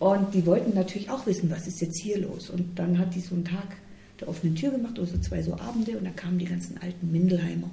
[0.00, 2.50] Und die wollten natürlich auch wissen, was ist jetzt hier los.
[2.50, 3.76] Und dann hat die so einen Tag
[4.22, 7.12] der offenen Tür gemacht, oder so zwei so Abende, und da kamen die ganzen alten
[7.12, 7.70] Mindelheimer.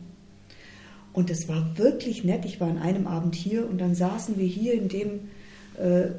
[1.13, 2.45] Und es war wirklich nett.
[2.45, 5.19] Ich war an einem Abend hier und dann saßen wir hier in dem,
[5.77, 6.09] äh,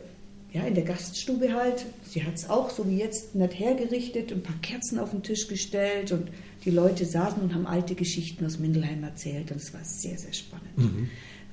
[0.52, 1.86] ja, in der Gaststube halt.
[2.04, 5.46] Sie hat es auch so wie jetzt nett hergerichtet, ein paar Kerzen auf den Tisch
[5.46, 6.28] gestellt und
[6.64, 10.32] die Leute saßen und haben alte Geschichten aus Mindelheim erzählt und es war sehr, sehr
[10.32, 10.76] spannend.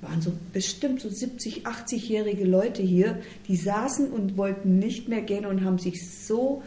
[0.02, 5.46] waren so bestimmt so 70, 80-jährige Leute hier, die saßen und wollten nicht mehr gehen
[5.46, 6.64] und haben sich so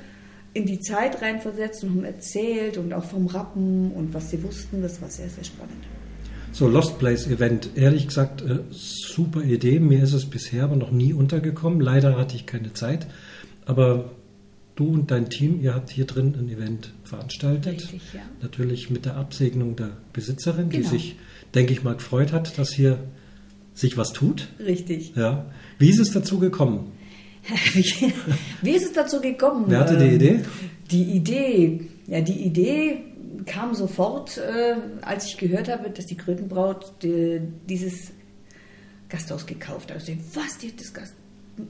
[0.52, 4.82] in die Zeit reinversetzt und haben erzählt und auch vom Rappen und was sie wussten.
[4.82, 5.84] Das war sehr, sehr spannend.
[6.52, 7.70] So, Lost Place Event.
[7.76, 9.78] Ehrlich gesagt, äh, super Idee.
[9.78, 11.80] Mir ist es bisher aber noch nie untergekommen.
[11.80, 13.06] Leider hatte ich keine Zeit.
[13.66, 14.10] Aber
[14.74, 17.82] du und dein Team, ihr habt hier drin ein Event veranstaltet.
[17.82, 18.20] Richtig, ja.
[18.42, 20.90] Natürlich mit der Absegnung der Besitzerin, die Genau.
[20.90, 21.16] sich,
[21.54, 22.98] denke ich mal, gefreut hat, dass hier
[23.74, 24.48] sich was tut.
[24.58, 25.12] Richtig.
[25.14, 25.46] Ja.
[25.78, 26.90] Wie ist es dazu gekommen?
[27.72, 28.12] Wie,
[28.62, 29.64] wie ist es dazu gekommen?
[29.68, 30.40] Wer hatte die Ähm, Idee?
[30.90, 33.00] Die Idee, ja, die Idee
[33.46, 38.12] kam sofort, äh, als ich gehört habe, dass die Krötenbraut die, dieses
[39.08, 39.98] Gasthaus gekauft hat.
[39.98, 41.14] Also, was, die hat das Gast,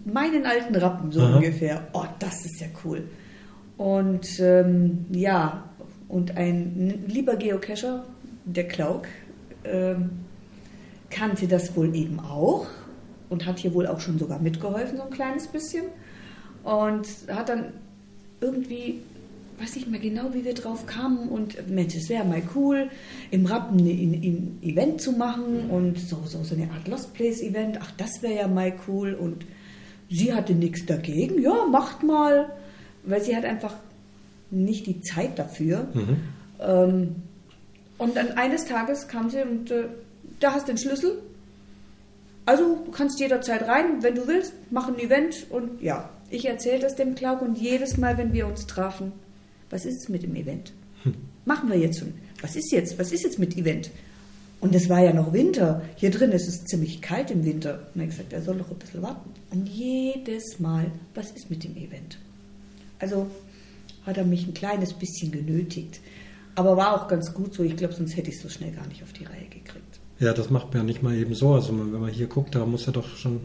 [0.05, 1.37] meinen alten Rappen so Aha.
[1.37, 1.89] ungefähr.
[1.93, 3.05] Oh, das ist ja cool.
[3.77, 5.65] Und ähm, ja,
[6.09, 8.05] und ein lieber Geocacher,
[8.45, 9.07] der Klauk,
[9.65, 10.11] ähm,
[11.09, 12.67] kannte das wohl eben auch
[13.31, 15.87] und hat hier wohl auch schon sogar mitgeholfen, so ein kleines bisschen.
[16.63, 17.73] Und hat dann
[18.41, 18.99] irgendwie,
[19.59, 21.29] weiß nicht mehr genau, wie wir drauf kamen.
[21.29, 22.91] Und Mensch, es wäre mal cool,
[23.31, 27.79] im Rappen ein, Event zu machen und so, so, so eine Art Lost Place Event.
[27.81, 29.15] Ach, das wäre ja mal cool.
[29.15, 29.47] Und
[30.11, 31.41] sie hatte nichts dagegen.
[31.41, 32.51] Ja, macht mal.
[33.05, 33.75] Weil sie hat einfach
[34.51, 35.89] nicht die Zeit dafür.
[36.61, 37.17] Ähm,
[37.97, 39.85] und dann eines Tages kam sie und äh,
[40.41, 41.19] da hast du den Schlüssel.
[42.47, 46.81] Also du kannst jederzeit rein, wenn du willst, mach ein Event und ja, ich erzähle
[46.81, 49.13] das dem Klauk und jedes Mal, wenn wir uns trafen,
[49.69, 50.73] was ist es mit dem Event?
[51.45, 52.15] Machen wir jetzt schon.
[52.41, 52.99] Was ist jetzt?
[52.99, 53.91] Was ist jetzt mit Event?
[54.61, 55.83] Und es war ja noch Winter.
[55.97, 57.89] Hier drin ist es ziemlich kalt im Winter.
[57.95, 59.31] Und er hat gesagt, er soll noch ein bisschen warten.
[59.51, 62.19] Und jedes Mal, was ist mit dem Event?
[62.99, 63.27] Also
[64.05, 66.01] hat er mich ein kleines bisschen genötigt.
[66.55, 67.63] Aber war auch ganz gut so.
[67.63, 69.47] Ich glaube, sonst hätte ich es so schnell gar nicht auf die Reihe.
[70.21, 71.55] Ja, das macht man ja nicht mal eben so.
[71.55, 73.41] Also wenn man hier guckt, da muss ja doch schon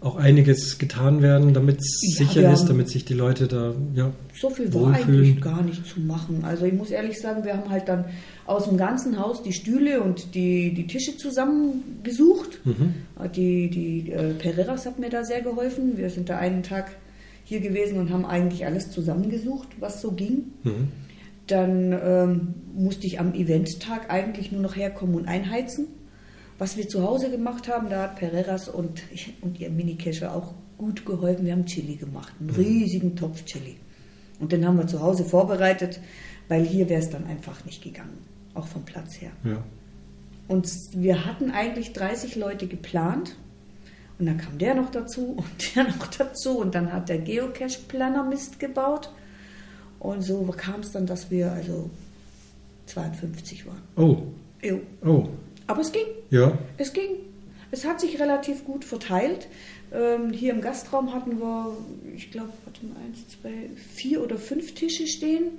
[0.00, 4.12] auch einiges getan werden, damit es Ja, sicher ist, damit sich die Leute da ja,
[4.38, 5.20] So viel war wohlfühlen.
[5.20, 6.44] eigentlich gar nicht zu machen.
[6.44, 8.04] Also ich muss ehrlich sagen, wir haben halt dann
[8.46, 12.60] aus dem ganzen Haus die Stühle und die, die Tische zusammengesucht.
[13.34, 15.96] Die, die äh, Pereiras hat mir da sehr geholfen.
[15.96, 16.90] Wir sind da einen Tag
[17.44, 20.52] hier gewesen und haben eigentlich alles zusammengesucht, was so ging.
[20.62, 20.88] Mhm.
[21.46, 25.86] Dann ähm, musste ich am Eventtag eigentlich nur noch herkommen und einheizen.
[26.58, 29.02] Was wir zu Hause gemacht haben, da hat Pereiras und,
[29.42, 31.44] und ihr Mini-Kescher auch gut geholfen.
[31.44, 33.76] Wir haben Chili gemacht, einen riesigen Topf Chili.
[34.40, 36.00] Und den haben wir zu Hause vorbereitet,
[36.48, 38.18] weil hier wäre es dann einfach nicht gegangen,
[38.54, 39.32] auch vom Platz her.
[39.44, 39.62] Ja.
[40.48, 43.36] Und wir hatten eigentlich 30 Leute geplant.
[44.18, 46.58] Und dann kam der noch dazu und der noch dazu.
[46.58, 49.12] Und dann hat der Geocache-Planner Mist gebaut.
[49.98, 51.90] Und so kam es dann, dass wir also
[52.86, 53.82] 52 waren.
[53.96, 54.22] Oh,
[54.62, 54.80] Jo.
[55.04, 55.28] oh,
[55.66, 56.06] Aber es ging.
[56.30, 56.56] ja.
[56.78, 57.08] Es ging.
[57.70, 59.48] Es hat sich relativ gut verteilt.
[59.92, 61.76] Ähm, hier im Gastraum hatten wir,
[62.14, 62.50] ich glaube,
[62.82, 65.50] mal, eins, zwei, vier oder fünf Tische stehen.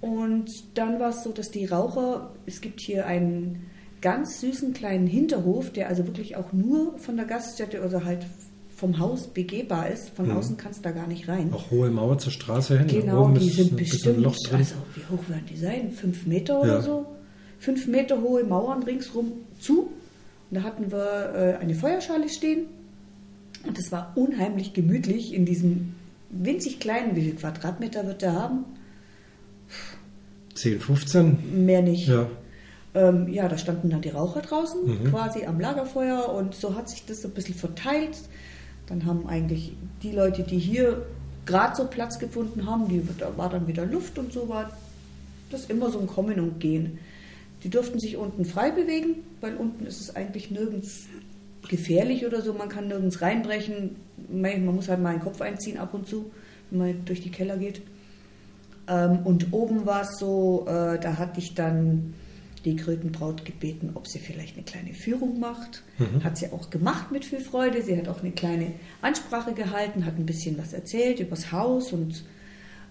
[0.00, 3.66] Und dann war es so, dass die Raucher, es gibt hier einen
[4.00, 8.26] ganz süßen kleinen Hinterhof, der also wirklich auch nur von der Gaststätte oder halt
[8.76, 10.10] vom Haus begehbar ist.
[10.10, 10.36] Von mhm.
[10.36, 11.52] außen kannst du da gar nicht rein.
[11.52, 12.86] Auch hohe Mauer zur Straße hin.
[12.88, 15.90] Genau, die sind bestimmt, also wie hoch werden die sein?
[15.92, 16.60] Fünf Meter ja.
[16.60, 17.06] oder so?
[17.58, 19.90] Fünf Meter hohe Mauern ringsrum zu.
[20.50, 22.66] Und da hatten wir äh, eine Feuerschale stehen.
[23.66, 25.94] Und es war unheimlich gemütlich in diesem
[26.30, 28.64] winzig kleinen, wie viel Quadratmeter wird der haben?
[30.54, 31.64] 10, 15?
[31.66, 32.08] Mehr nicht.
[32.08, 32.28] Ja.
[32.94, 35.10] Ähm, ja, da standen dann die Raucher draußen, mhm.
[35.10, 38.16] quasi am Lagerfeuer und so hat sich das so ein bisschen verteilt.
[38.86, 41.04] Dann haben eigentlich die Leute, die hier
[41.44, 44.70] gerade so Platz gefunden haben, die, da war dann wieder Luft und so war
[45.50, 46.98] das immer so ein Kommen und Gehen.
[47.66, 51.06] Die durften sich unten frei bewegen, weil unten ist es eigentlich nirgends
[51.68, 52.54] gefährlich oder so.
[52.54, 53.96] Man kann nirgends reinbrechen.
[54.30, 56.30] Man muss halt mal einen Kopf einziehen ab und zu,
[56.70, 57.82] wenn man durch die Keller geht.
[58.86, 62.14] Ähm, und oben war es so, äh, da hatte ich dann
[62.64, 65.82] die Krötenbraut gebeten, ob sie vielleicht eine kleine Führung macht.
[65.98, 66.22] Mhm.
[66.22, 67.82] Hat sie auch gemacht mit viel Freude.
[67.82, 72.22] Sie hat auch eine kleine Ansprache gehalten, hat ein bisschen was erzählt übers Haus und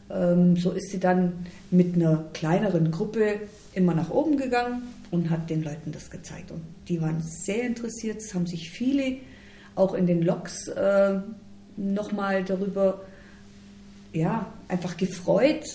[0.08, 3.39] so ist sie dann mit einer kleineren Gruppe
[3.74, 6.51] immer nach oben gegangen und hat den Leuten das gezeigt.
[6.51, 8.18] Und die waren sehr interessiert.
[8.18, 9.18] Es haben sich viele
[9.76, 11.20] auch in den Logs äh,
[11.76, 13.01] nochmal darüber
[14.14, 15.66] ja, einfach gefreut,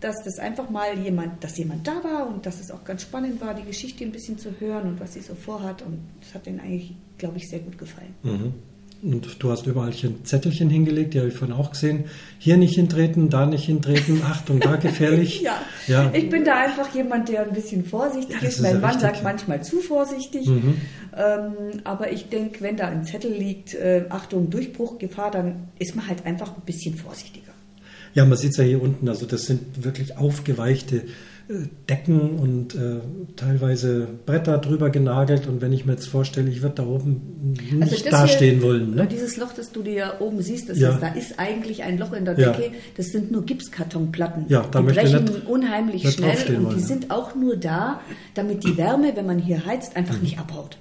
[0.00, 3.40] dass das einfach mal jemand, dass jemand da war und dass es auch ganz spannend
[3.40, 5.82] war, die Geschichte ein bisschen zu hören und was sie so vorhat.
[5.82, 8.14] Und das hat ihnen eigentlich, glaube ich, sehr gut gefallen.
[8.22, 8.54] Mhm.
[9.04, 12.04] Und du hast überall Zettelchen hingelegt, die habe ich vorhin auch gesehen.
[12.38, 15.40] Hier nicht hintreten, da nicht hintreten, Achtung, da gefährlich.
[15.42, 15.60] ja.
[15.86, 16.10] ja.
[16.14, 18.62] ich bin da einfach jemand, der ein bisschen vorsichtig ja, ist.
[18.62, 20.46] Mein Mann sagt manchmal zu vorsichtig.
[20.46, 20.78] Mhm.
[21.14, 21.52] Ähm,
[21.84, 26.24] aber ich denke, wenn da ein Zettel liegt, äh, Achtung, Durchbruchgefahr, dann ist man halt
[26.24, 27.52] einfach ein bisschen vorsichtiger.
[28.14, 31.02] Ja, man sieht es ja hier unten, also das sind wirklich aufgeweichte
[31.90, 33.00] Decken und äh,
[33.36, 35.46] teilweise Bretter drüber genagelt.
[35.46, 38.94] Und wenn ich mir jetzt vorstelle, ich würde da oben also nicht dastehen hier, wollen.
[38.94, 39.06] Ne?
[39.06, 40.92] Dieses Loch, das du dir oben siehst, das ja.
[40.92, 42.62] ist, da ist eigentlich ein Loch in der Decke.
[42.62, 42.72] Ja.
[42.96, 44.46] Das sind nur Gipskartonplatten.
[44.48, 46.86] Ja, da die brechen nicht, unheimlich nicht schnell und wollen, die ja.
[46.86, 48.00] sind auch nur da,
[48.34, 50.22] damit die Wärme, wenn man hier heizt, einfach mhm.
[50.22, 50.78] nicht abhaut.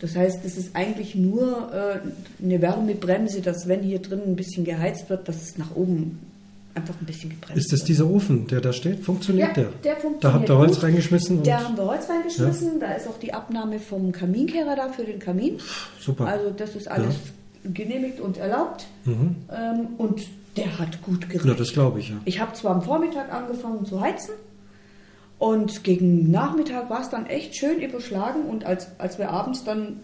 [0.00, 4.64] Das heißt, es ist eigentlich nur äh, eine Wärmebremse, dass wenn hier drin ein bisschen
[4.64, 6.20] geheizt wird, dass es nach oben
[6.78, 7.56] einfach ein bisschen gebremst.
[7.56, 9.04] Ist das dieser Ofen, der da steht?
[9.04, 9.72] Funktioniert ja, der?
[9.84, 10.24] der funktioniert.
[10.24, 10.84] Da habt ihr Holz gut.
[10.84, 11.42] reingeschmissen?
[11.42, 12.80] Da haben wir Holz reingeschmissen.
[12.80, 12.86] Ja.
[12.86, 15.58] Da ist auch die Abnahme vom Kaminkehrer da für den Kamin.
[16.00, 16.26] Super.
[16.26, 17.14] Also das ist alles
[17.64, 17.70] ja.
[17.72, 18.86] genehmigt und erlaubt.
[19.04, 19.36] Mhm.
[19.50, 20.22] Ähm, und
[20.56, 21.46] der hat gut gereicht.
[21.46, 22.16] Ja, das glaube ich, ja.
[22.24, 24.34] Ich habe zwar am Vormittag angefangen zu heizen.
[25.38, 28.42] Und gegen Nachmittag war es dann echt schön überschlagen.
[28.42, 30.00] Und als, als wir abends dann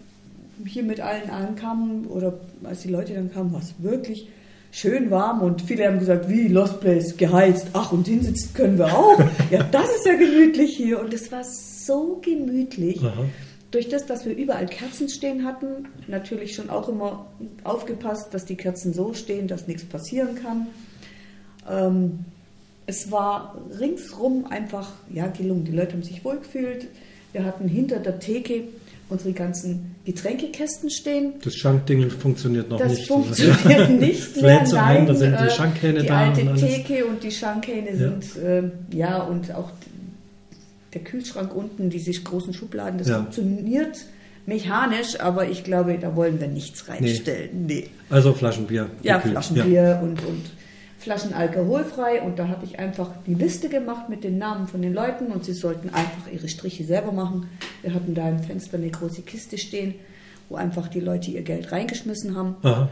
[0.65, 4.29] hier mit allen ankamen, oder als die Leute dann kamen, war es wirklich
[4.75, 8.93] schön warm und viele haben gesagt, wie Lost Place, geheizt, ach und hinsitzen können wir
[8.93, 9.17] auch.
[9.49, 13.01] ja, das ist ja gemütlich hier und es war so gemütlich.
[13.01, 13.23] Aha.
[13.71, 17.25] Durch das, dass wir überall Kerzen stehen hatten, natürlich schon auch immer
[17.63, 20.67] aufgepasst, dass die Kerzen so stehen, dass nichts passieren kann.
[21.69, 22.25] Ähm,
[22.85, 25.63] es war ringsrum einfach ja, gelungen.
[25.63, 26.87] Die Leute haben sich wohlgefühlt.
[27.31, 28.65] Wir hatten hinter der Theke
[29.09, 31.33] unsere ganzen Getränkekästen stehen.
[31.43, 33.01] Das Schankding funktioniert noch das nicht.
[33.01, 34.63] Das funktioniert nicht mehr.
[34.63, 36.31] Nein, ein, da sind die äh, Schankhähne die da.
[36.31, 37.97] Die alte Theke und die Schankhähne ja.
[37.97, 39.71] sind, äh, ja, und auch
[40.93, 43.17] der Kühlschrank unten, diese großen Schubladen, das ja.
[43.17, 43.97] funktioniert
[44.45, 47.65] mechanisch, aber ich glaube, da wollen wir nichts reinstellen.
[47.65, 47.81] Nee.
[47.81, 47.89] nee.
[48.09, 48.89] Also Flaschenbier.
[49.01, 49.99] Ja, Flaschenbier ja.
[49.99, 50.43] und, und
[51.05, 54.91] Flaschen alkoholfrei und da hatte ich einfach die Liste gemacht mit den Namen von den
[54.91, 57.47] Leuten und sie sollten einfach ihre Striche selber machen.
[57.83, 59.93] Wir hatten da im Fenster eine große Kiste stehen,
[60.49, 62.55] wo einfach die Leute ihr Geld reingeschmissen haben.
[62.63, 62.89] Aha.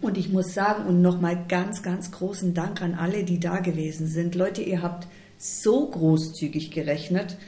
[0.00, 4.06] Und ich muss sagen, und nochmal ganz, ganz großen Dank an alle, die da gewesen
[4.06, 4.36] sind.
[4.36, 7.38] Leute, ihr habt so großzügig gerechnet,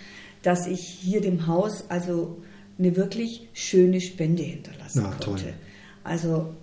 [0.42, 2.38] dass ich hier dem Haus also
[2.80, 5.24] eine wirklich schöne Spende hinterlassen ja, konnte.
[5.24, 5.54] Toll.
[6.02, 6.54] Also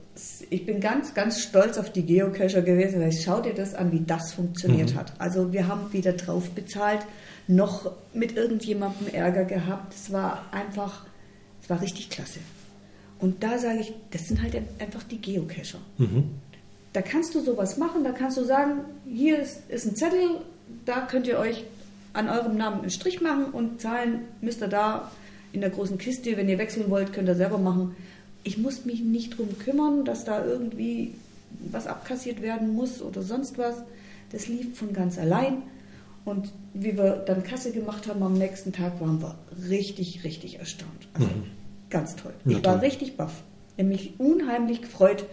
[0.49, 4.01] ich bin ganz, ganz stolz auf die Geocacher gewesen, weil schau dir das an, wie
[4.01, 4.97] das funktioniert mhm.
[4.97, 5.13] hat.
[5.19, 7.05] Also wir haben weder drauf bezahlt,
[7.47, 9.93] noch mit irgendjemandem Ärger gehabt.
[9.93, 11.05] Es war einfach,
[11.61, 12.39] es war richtig klasse.
[13.19, 15.79] Und da sage ich, das sind halt einfach die Geocacher.
[15.97, 16.25] Mhm.
[16.93, 20.41] Da kannst du sowas machen, da kannst du sagen, hier ist, ist ein Zettel,
[20.85, 21.63] da könnt ihr euch
[22.13, 25.11] an eurem Namen einen Strich machen und zahlen müsst ihr da
[25.51, 26.35] in der großen Kiste.
[26.37, 27.95] Wenn ihr wechseln wollt, könnt ihr selber machen
[28.47, 31.13] ich muss mich nicht darum kümmern, dass da irgendwie
[31.71, 33.83] was abkassiert werden muss oder sonst was.
[34.31, 35.63] Das lief von ganz allein.
[36.23, 39.37] Und wie wir dann Kasse gemacht haben am nächsten Tag, waren wir
[39.69, 41.09] richtig, richtig erstaunt.
[41.13, 41.43] Also mhm.
[41.89, 42.33] ganz toll.
[42.45, 43.43] ich war richtig baff.
[43.75, 45.25] Ich habe mich unheimlich gefreut,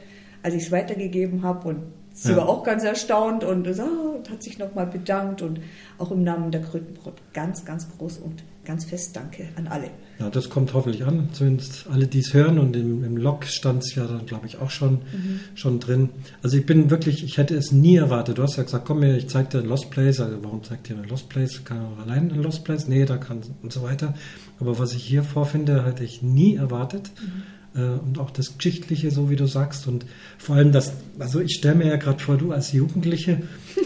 [0.42, 1.82] als ich es weitergegeben habe und
[2.16, 2.36] Sie ja.
[2.36, 5.60] war auch ganz erstaunt und, oh, und hat sich nochmal bedankt und
[5.98, 9.90] auch im Namen der Krötenbrot ganz, ganz groß und ganz fest Danke an alle.
[10.18, 13.82] Ja, das kommt hoffentlich an, zumindest alle, die es hören und im, im Log stand
[13.82, 15.40] es ja dann, glaube ich, auch schon, mhm.
[15.54, 16.10] schon drin.
[16.42, 18.38] Also ich bin wirklich, ich hätte es nie erwartet.
[18.38, 20.20] Du hast ja gesagt, komm mir, ich zeig dir ein Lost Place.
[20.20, 21.64] Also warum zeigt dir ein Lost Place?
[21.64, 22.86] Kann auch allein ein Lost Place?
[22.86, 24.14] Nee, da kann und so weiter.
[24.60, 27.10] Aber was ich hier vorfinde, hätte ich nie erwartet.
[27.20, 27.42] Mhm
[27.74, 29.86] äh, und auch das Geschichtliche, so wie du sagst.
[29.86, 30.06] Und
[30.38, 33.42] vor allem das, also ich stelle mir ja gerade vor, du als Jugendliche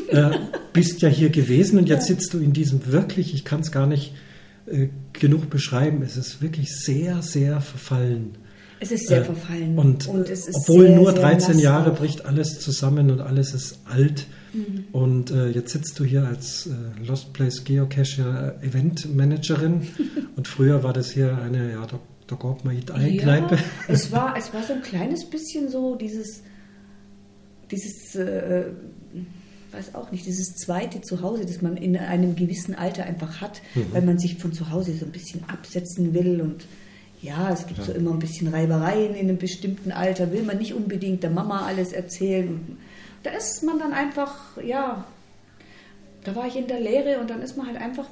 [0.08, 0.30] äh,
[0.72, 3.86] bist ja hier gewesen und jetzt sitzt du in diesem wirklich, ich kann es gar
[3.86, 4.12] nicht
[4.70, 8.38] äh, genug beschreiben, es ist wirklich sehr, sehr verfallen.
[8.80, 9.78] Es ist sehr äh, verfallen.
[9.78, 14.26] Und, und obwohl sehr, nur 13 Jahre bricht alles zusammen und alles ist alt.
[14.52, 14.84] Mhm.
[14.92, 19.88] Und äh, jetzt sitzt du hier als äh, Lost Place Geocacher Event Managerin.
[20.36, 21.98] und früher war das hier eine, ja, da
[22.28, 23.58] da gab man in eine ja, Kneipe.
[23.88, 26.42] Es war, es war so ein kleines bisschen so dieses,
[27.70, 28.64] dieses äh,
[29.78, 33.86] weiß auch nicht, dieses zweite Zuhause, das man in einem gewissen Alter einfach hat, mhm.
[33.92, 36.66] weil man sich von zu Hause so ein bisschen absetzen will und
[37.20, 37.84] ja, es gibt ja.
[37.84, 41.66] so immer ein bisschen Reibereien in einem bestimmten Alter, will man nicht unbedingt der Mama
[41.66, 42.78] alles erzählen.
[43.24, 45.04] Da ist man dann einfach, ja,
[46.22, 48.06] da war ich in der Lehre und dann ist man halt einfach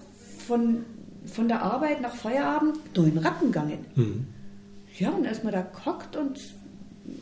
[0.47, 0.85] von
[1.27, 3.85] von der Arbeit nach Feierabend nur in Rappen gegangen.
[3.95, 4.27] Mhm.
[4.99, 6.39] Ja, und erstmal da gehockt und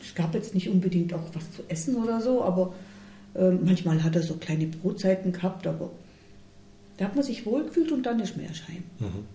[0.01, 2.73] es gab jetzt nicht unbedingt auch was zu essen oder so, aber
[3.39, 5.91] manchmal hat er so kleine Brotzeiten gehabt, aber
[6.97, 8.83] da hat man sich wohlgefühlt und dann ist mehr Schein.
[8.99, 9.25] Mhm.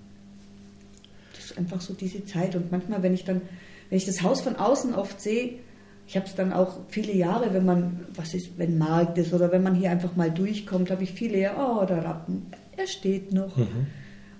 [1.34, 3.42] Das ist einfach so diese Zeit und manchmal, wenn ich dann,
[3.88, 5.58] wenn ich das Haus von außen oft sehe,
[6.06, 9.52] ich habe es dann auch viele Jahre, wenn man, was ist, wenn Markt ist oder
[9.52, 12.46] wenn man hier einfach mal durchkommt, habe ich viele Jahre, oh, der Rappen,
[12.76, 13.56] er steht noch.
[13.56, 13.86] Mhm.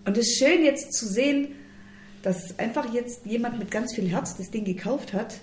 [0.04, 1.48] Und es ist schön jetzt zu sehen,
[2.22, 5.36] dass einfach jetzt jemand mit ganz viel Herz das Ding gekauft hat.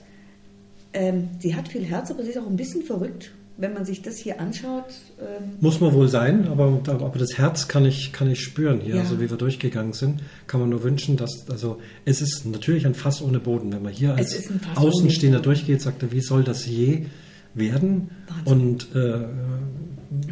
[0.93, 4.01] Ähm, sie hat viel Herz, aber sie ist auch ein bisschen verrückt, wenn man sich
[4.01, 4.86] das hier anschaut.
[5.20, 8.95] Ähm Muss man wohl sein, aber, aber das Herz kann ich, kann ich spüren hier,
[8.95, 9.01] ja.
[9.01, 10.22] also wie wir durchgegangen sind.
[10.45, 13.74] Kann man nur wünschen, dass, also es ist natürlich ein Fass ohne Boden.
[13.74, 17.05] Wenn man hier als Außenstehender durchgeht, sagt er, wie soll das je
[17.53, 18.12] werden?
[18.28, 18.53] Wahnsinn.
[18.53, 19.26] Und äh,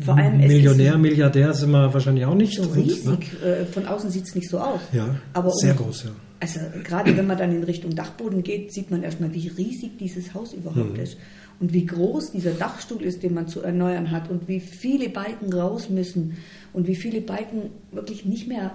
[0.06, 2.56] vor allem Millionär, Milliardär sind wir wahrscheinlich auch nicht.
[2.56, 3.06] So riesig.
[3.42, 3.48] Ne?
[3.48, 4.82] Äh, von außen sieht es nicht so aus.
[4.94, 6.12] Ja, Aber sehr um, groß, ja.
[6.40, 10.34] Also gerade wenn man dann in Richtung Dachboden geht, sieht man erstmal, wie riesig dieses
[10.34, 11.00] Haus überhaupt mhm.
[11.00, 11.18] ist.
[11.60, 14.30] Und wie groß dieser Dachstuhl ist, den man zu erneuern hat.
[14.30, 16.38] Und wie viele Balken raus müssen.
[16.74, 18.72] Und wie viele Balken wirklich nicht mehr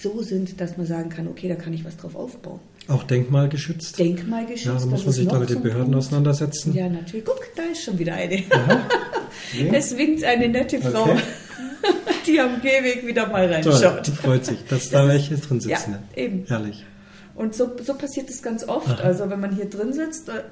[0.00, 2.60] so sind, dass man sagen kann, okay, da kann ich was drauf aufbauen.
[2.88, 3.98] Auch denkmalgeschützt?
[3.98, 4.66] Denkmalgeschützt.
[4.66, 6.74] Ja, da muss man sich da mit den Behörden auseinandersetzen.
[6.74, 7.24] Ja, natürlich.
[7.24, 8.36] Guck, da ist schon wieder eine.
[8.36, 9.70] Nee.
[9.72, 11.20] Es winkt eine nette Frau, okay.
[12.26, 13.80] die am Gehweg wieder mal reinschaut.
[13.80, 15.92] Toll, die freut sich, dass da welche drin sitzen.
[15.92, 16.44] Ja, eben.
[16.46, 16.84] Herrlich.
[17.34, 18.88] Und so, so passiert es ganz oft.
[18.88, 19.02] Aha.
[19.02, 20.42] Also wenn man hier drin sitzt, äh,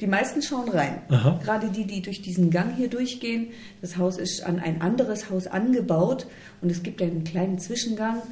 [0.00, 1.02] die meisten schauen rein.
[1.08, 1.40] Aha.
[1.42, 3.48] Gerade die, die durch diesen Gang hier durchgehen.
[3.80, 6.26] Das Haus ist an ein anderes Haus angebaut
[6.62, 8.22] und es gibt einen kleinen Zwischengang,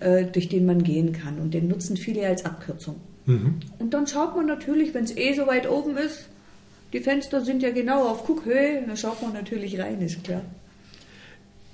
[0.00, 1.38] äh, durch den man gehen kann.
[1.38, 2.96] Und den nutzen viele als Abkürzung.
[3.26, 3.56] Mhm.
[3.78, 6.28] Und dann schaut man natürlich, wenn es eh so weit oben ist,
[6.92, 10.40] die Fenster sind ja genau auf Guckhöhe, da schaut man natürlich rein, ist klar.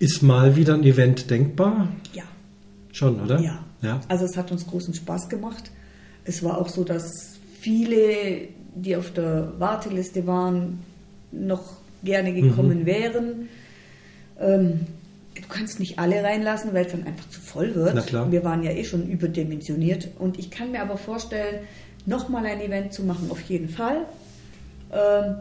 [0.00, 1.88] Ist mal wieder ein Event denkbar?
[2.12, 2.24] Ja.
[2.92, 3.40] Schon, oder?
[3.40, 3.64] Ja.
[3.82, 4.00] ja.
[4.08, 5.70] Also es hat uns großen Spaß gemacht.
[6.24, 10.80] Es war auch so, dass viele, die auf der Warteliste waren,
[11.30, 12.86] noch gerne gekommen mhm.
[12.86, 13.48] wären.
[14.40, 14.80] Ähm,
[15.34, 18.12] du kannst nicht alle reinlassen, weil es dann einfach zu voll wird.
[18.30, 20.08] Wir waren ja eh schon überdimensioniert.
[20.18, 21.60] Und ich kann mir aber vorstellen,
[22.06, 24.06] nochmal ein Event zu machen, auf jeden Fall.
[24.92, 25.36] Ähm,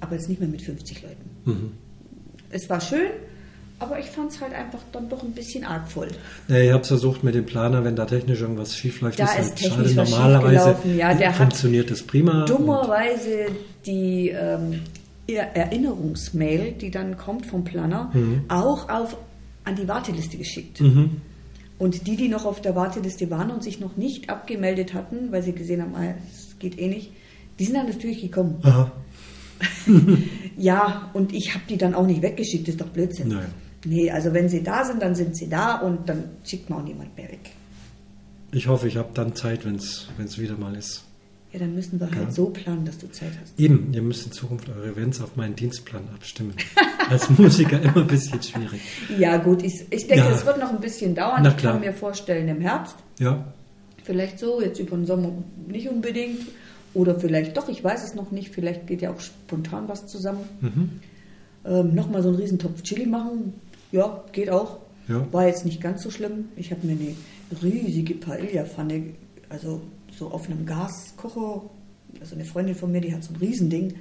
[0.00, 1.30] aber jetzt nicht mehr mit 50 Leuten.
[1.44, 1.72] Mhm.
[2.50, 3.10] Es war schön,
[3.80, 6.08] aber ich fand es halt einfach dann doch ein bisschen arg voll.
[6.48, 9.32] Ja, ihr habt versucht mit dem Planer, wenn da technisch irgendwas schief läuft, da ist,
[9.32, 9.94] halt schade.
[9.94, 12.44] Normalerweise ja, der funktioniert das prima.
[12.44, 13.46] Dummerweise
[13.86, 14.80] die ähm,
[15.26, 18.42] Erinnerungsmail, die dann kommt vom Planer, mhm.
[18.48, 19.16] auch auf,
[19.64, 20.82] an die Warteliste geschickt.
[20.82, 21.22] Mhm.
[21.78, 25.42] Und die, die noch auf der Warteliste waren und sich noch nicht abgemeldet hatten, weil
[25.42, 27.12] sie gesehen haben, ah, es geht eh nicht,
[27.58, 28.58] die sind dann natürlich gekommen.
[28.62, 28.92] Aha.
[30.58, 33.28] ja, und ich habe die dann auch nicht weggeschickt, das ist doch Blödsinn.
[33.28, 33.46] Nein.
[33.84, 36.84] Nee, also wenn sie da sind, dann sind sie da und dann schickt man auch
[36.84, 37.50] niemand mehr weg.
[38.52, 41.04] Ich hoffe, ich habe dann Zeit, wenn es wieder mal ist.
[41.52, 42.22] Ja, dann müssen wir halt ja.
[42.24, 43.58] halt so planen, dass du Zeit hast.
[43.58, 46.54] Eben, ihr müsst in Zukunft eure Events auf meinen Dienstplan abstimmen.
[47.08, 48.80] Als Musiker immer ein bisschen schwierig.
[49.18, 51.40] Ja, gut, ich, ich denke, es wird noch ein bisschen dauern.
[51.42, 52.94] Na, ich kann mir vorstellen, im Herbst.
[53.18, 53.52] Ja.
[54.04, 55.32] Vielleicht so, jetzt über den Sommer
[55.66, 56.40] nicht unbedingt.
[56.94, 60.44] Oder vielleicht doch, ich weiß es noch nicht, vielleicht geht ja auch spontan was zusammen.
[60.60, 60.90] Mhm.
[61.64, 63.54] Ähm, Nochmal so einen Riesentopf Chili machen,
[63.92, 64.78] ja, geht auch.
[65.08, 65.26] Ja.
[65.32, 66.46] War jetzt nicht ganz so schlimm.
[66.56, 67.14] Ich habe mir eine
[67.62, 69.14] riesige Paella-Pfanne,
[69.48, 69.82] also
[70.16, 71.62] so auf einem Gaskocher,
[72.20, 73.94] also eine Freundin von mir, die hat so ein Riesending.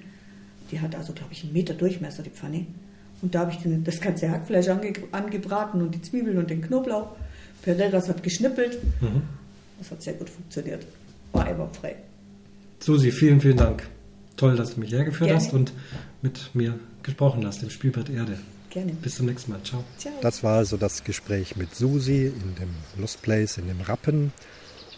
[0.72, 2.66] Die hat also, glaube ich, einen Meter Durchmesser, die Pfanne.
[3.22, 7.16] Und da habe ich das ganze Hackfleisch ange, angebraten und die Zwiebeln und den Knoblauch.
[7.62, 8.78] Pereiras hat geschnippelt.
[9.02, 9.24] Mhm.
[9.80, 10.86] Das hat sehr gut funktioniert.
[11.34, 11.96] War einwandfrei.
[12.80, 13.88] Susi, vielen, vielen Dank.
[14.38, 15.44] Toll, dass du mich hergeführt Gerne.
[15.44, 15.74] hast und
[16.22, 18.38] mit mir gesprochen hast im Spielbrett Erde.
[18.70, 18.94] Gerne.
[18.94, 19.64] Bis zum nächsten Mal.
[19.64, 19.84] Ciao.
[19.98, 20.14] Ciao.
[20.22, 24.32] Das war also das Gespräch mit Susi in dem Lost Place, in dem Rappen.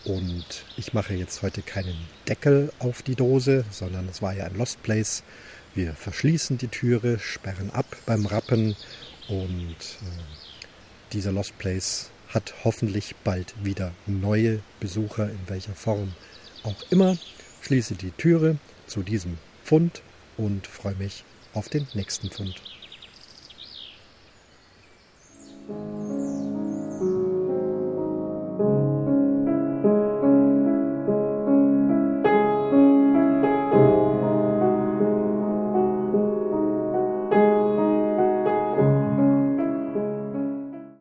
[0.03, 1.95] Und ich mache jetzt heute keinen
[2.27, 5.23] Deckel auf die Dose, sondern es war ja ein Lost Place.
[5.73, 8.75] Wir verschließen die Türe, sperren ab beim Rappen
[9.29, 10.21] und äh,
[11.13, 16.13] dieser Lost Place hat hoffentlich bald wieder neue Besucher, in welcher Form
[16.63, 17.17] auch immer.
[17.61, 18.57] Schließe die Türe
[18.87, 20.01] zu diesem Fund
[20.35, 22.61] und freue mich auf den nächsten Fund.
[25.67, 26.40] 了。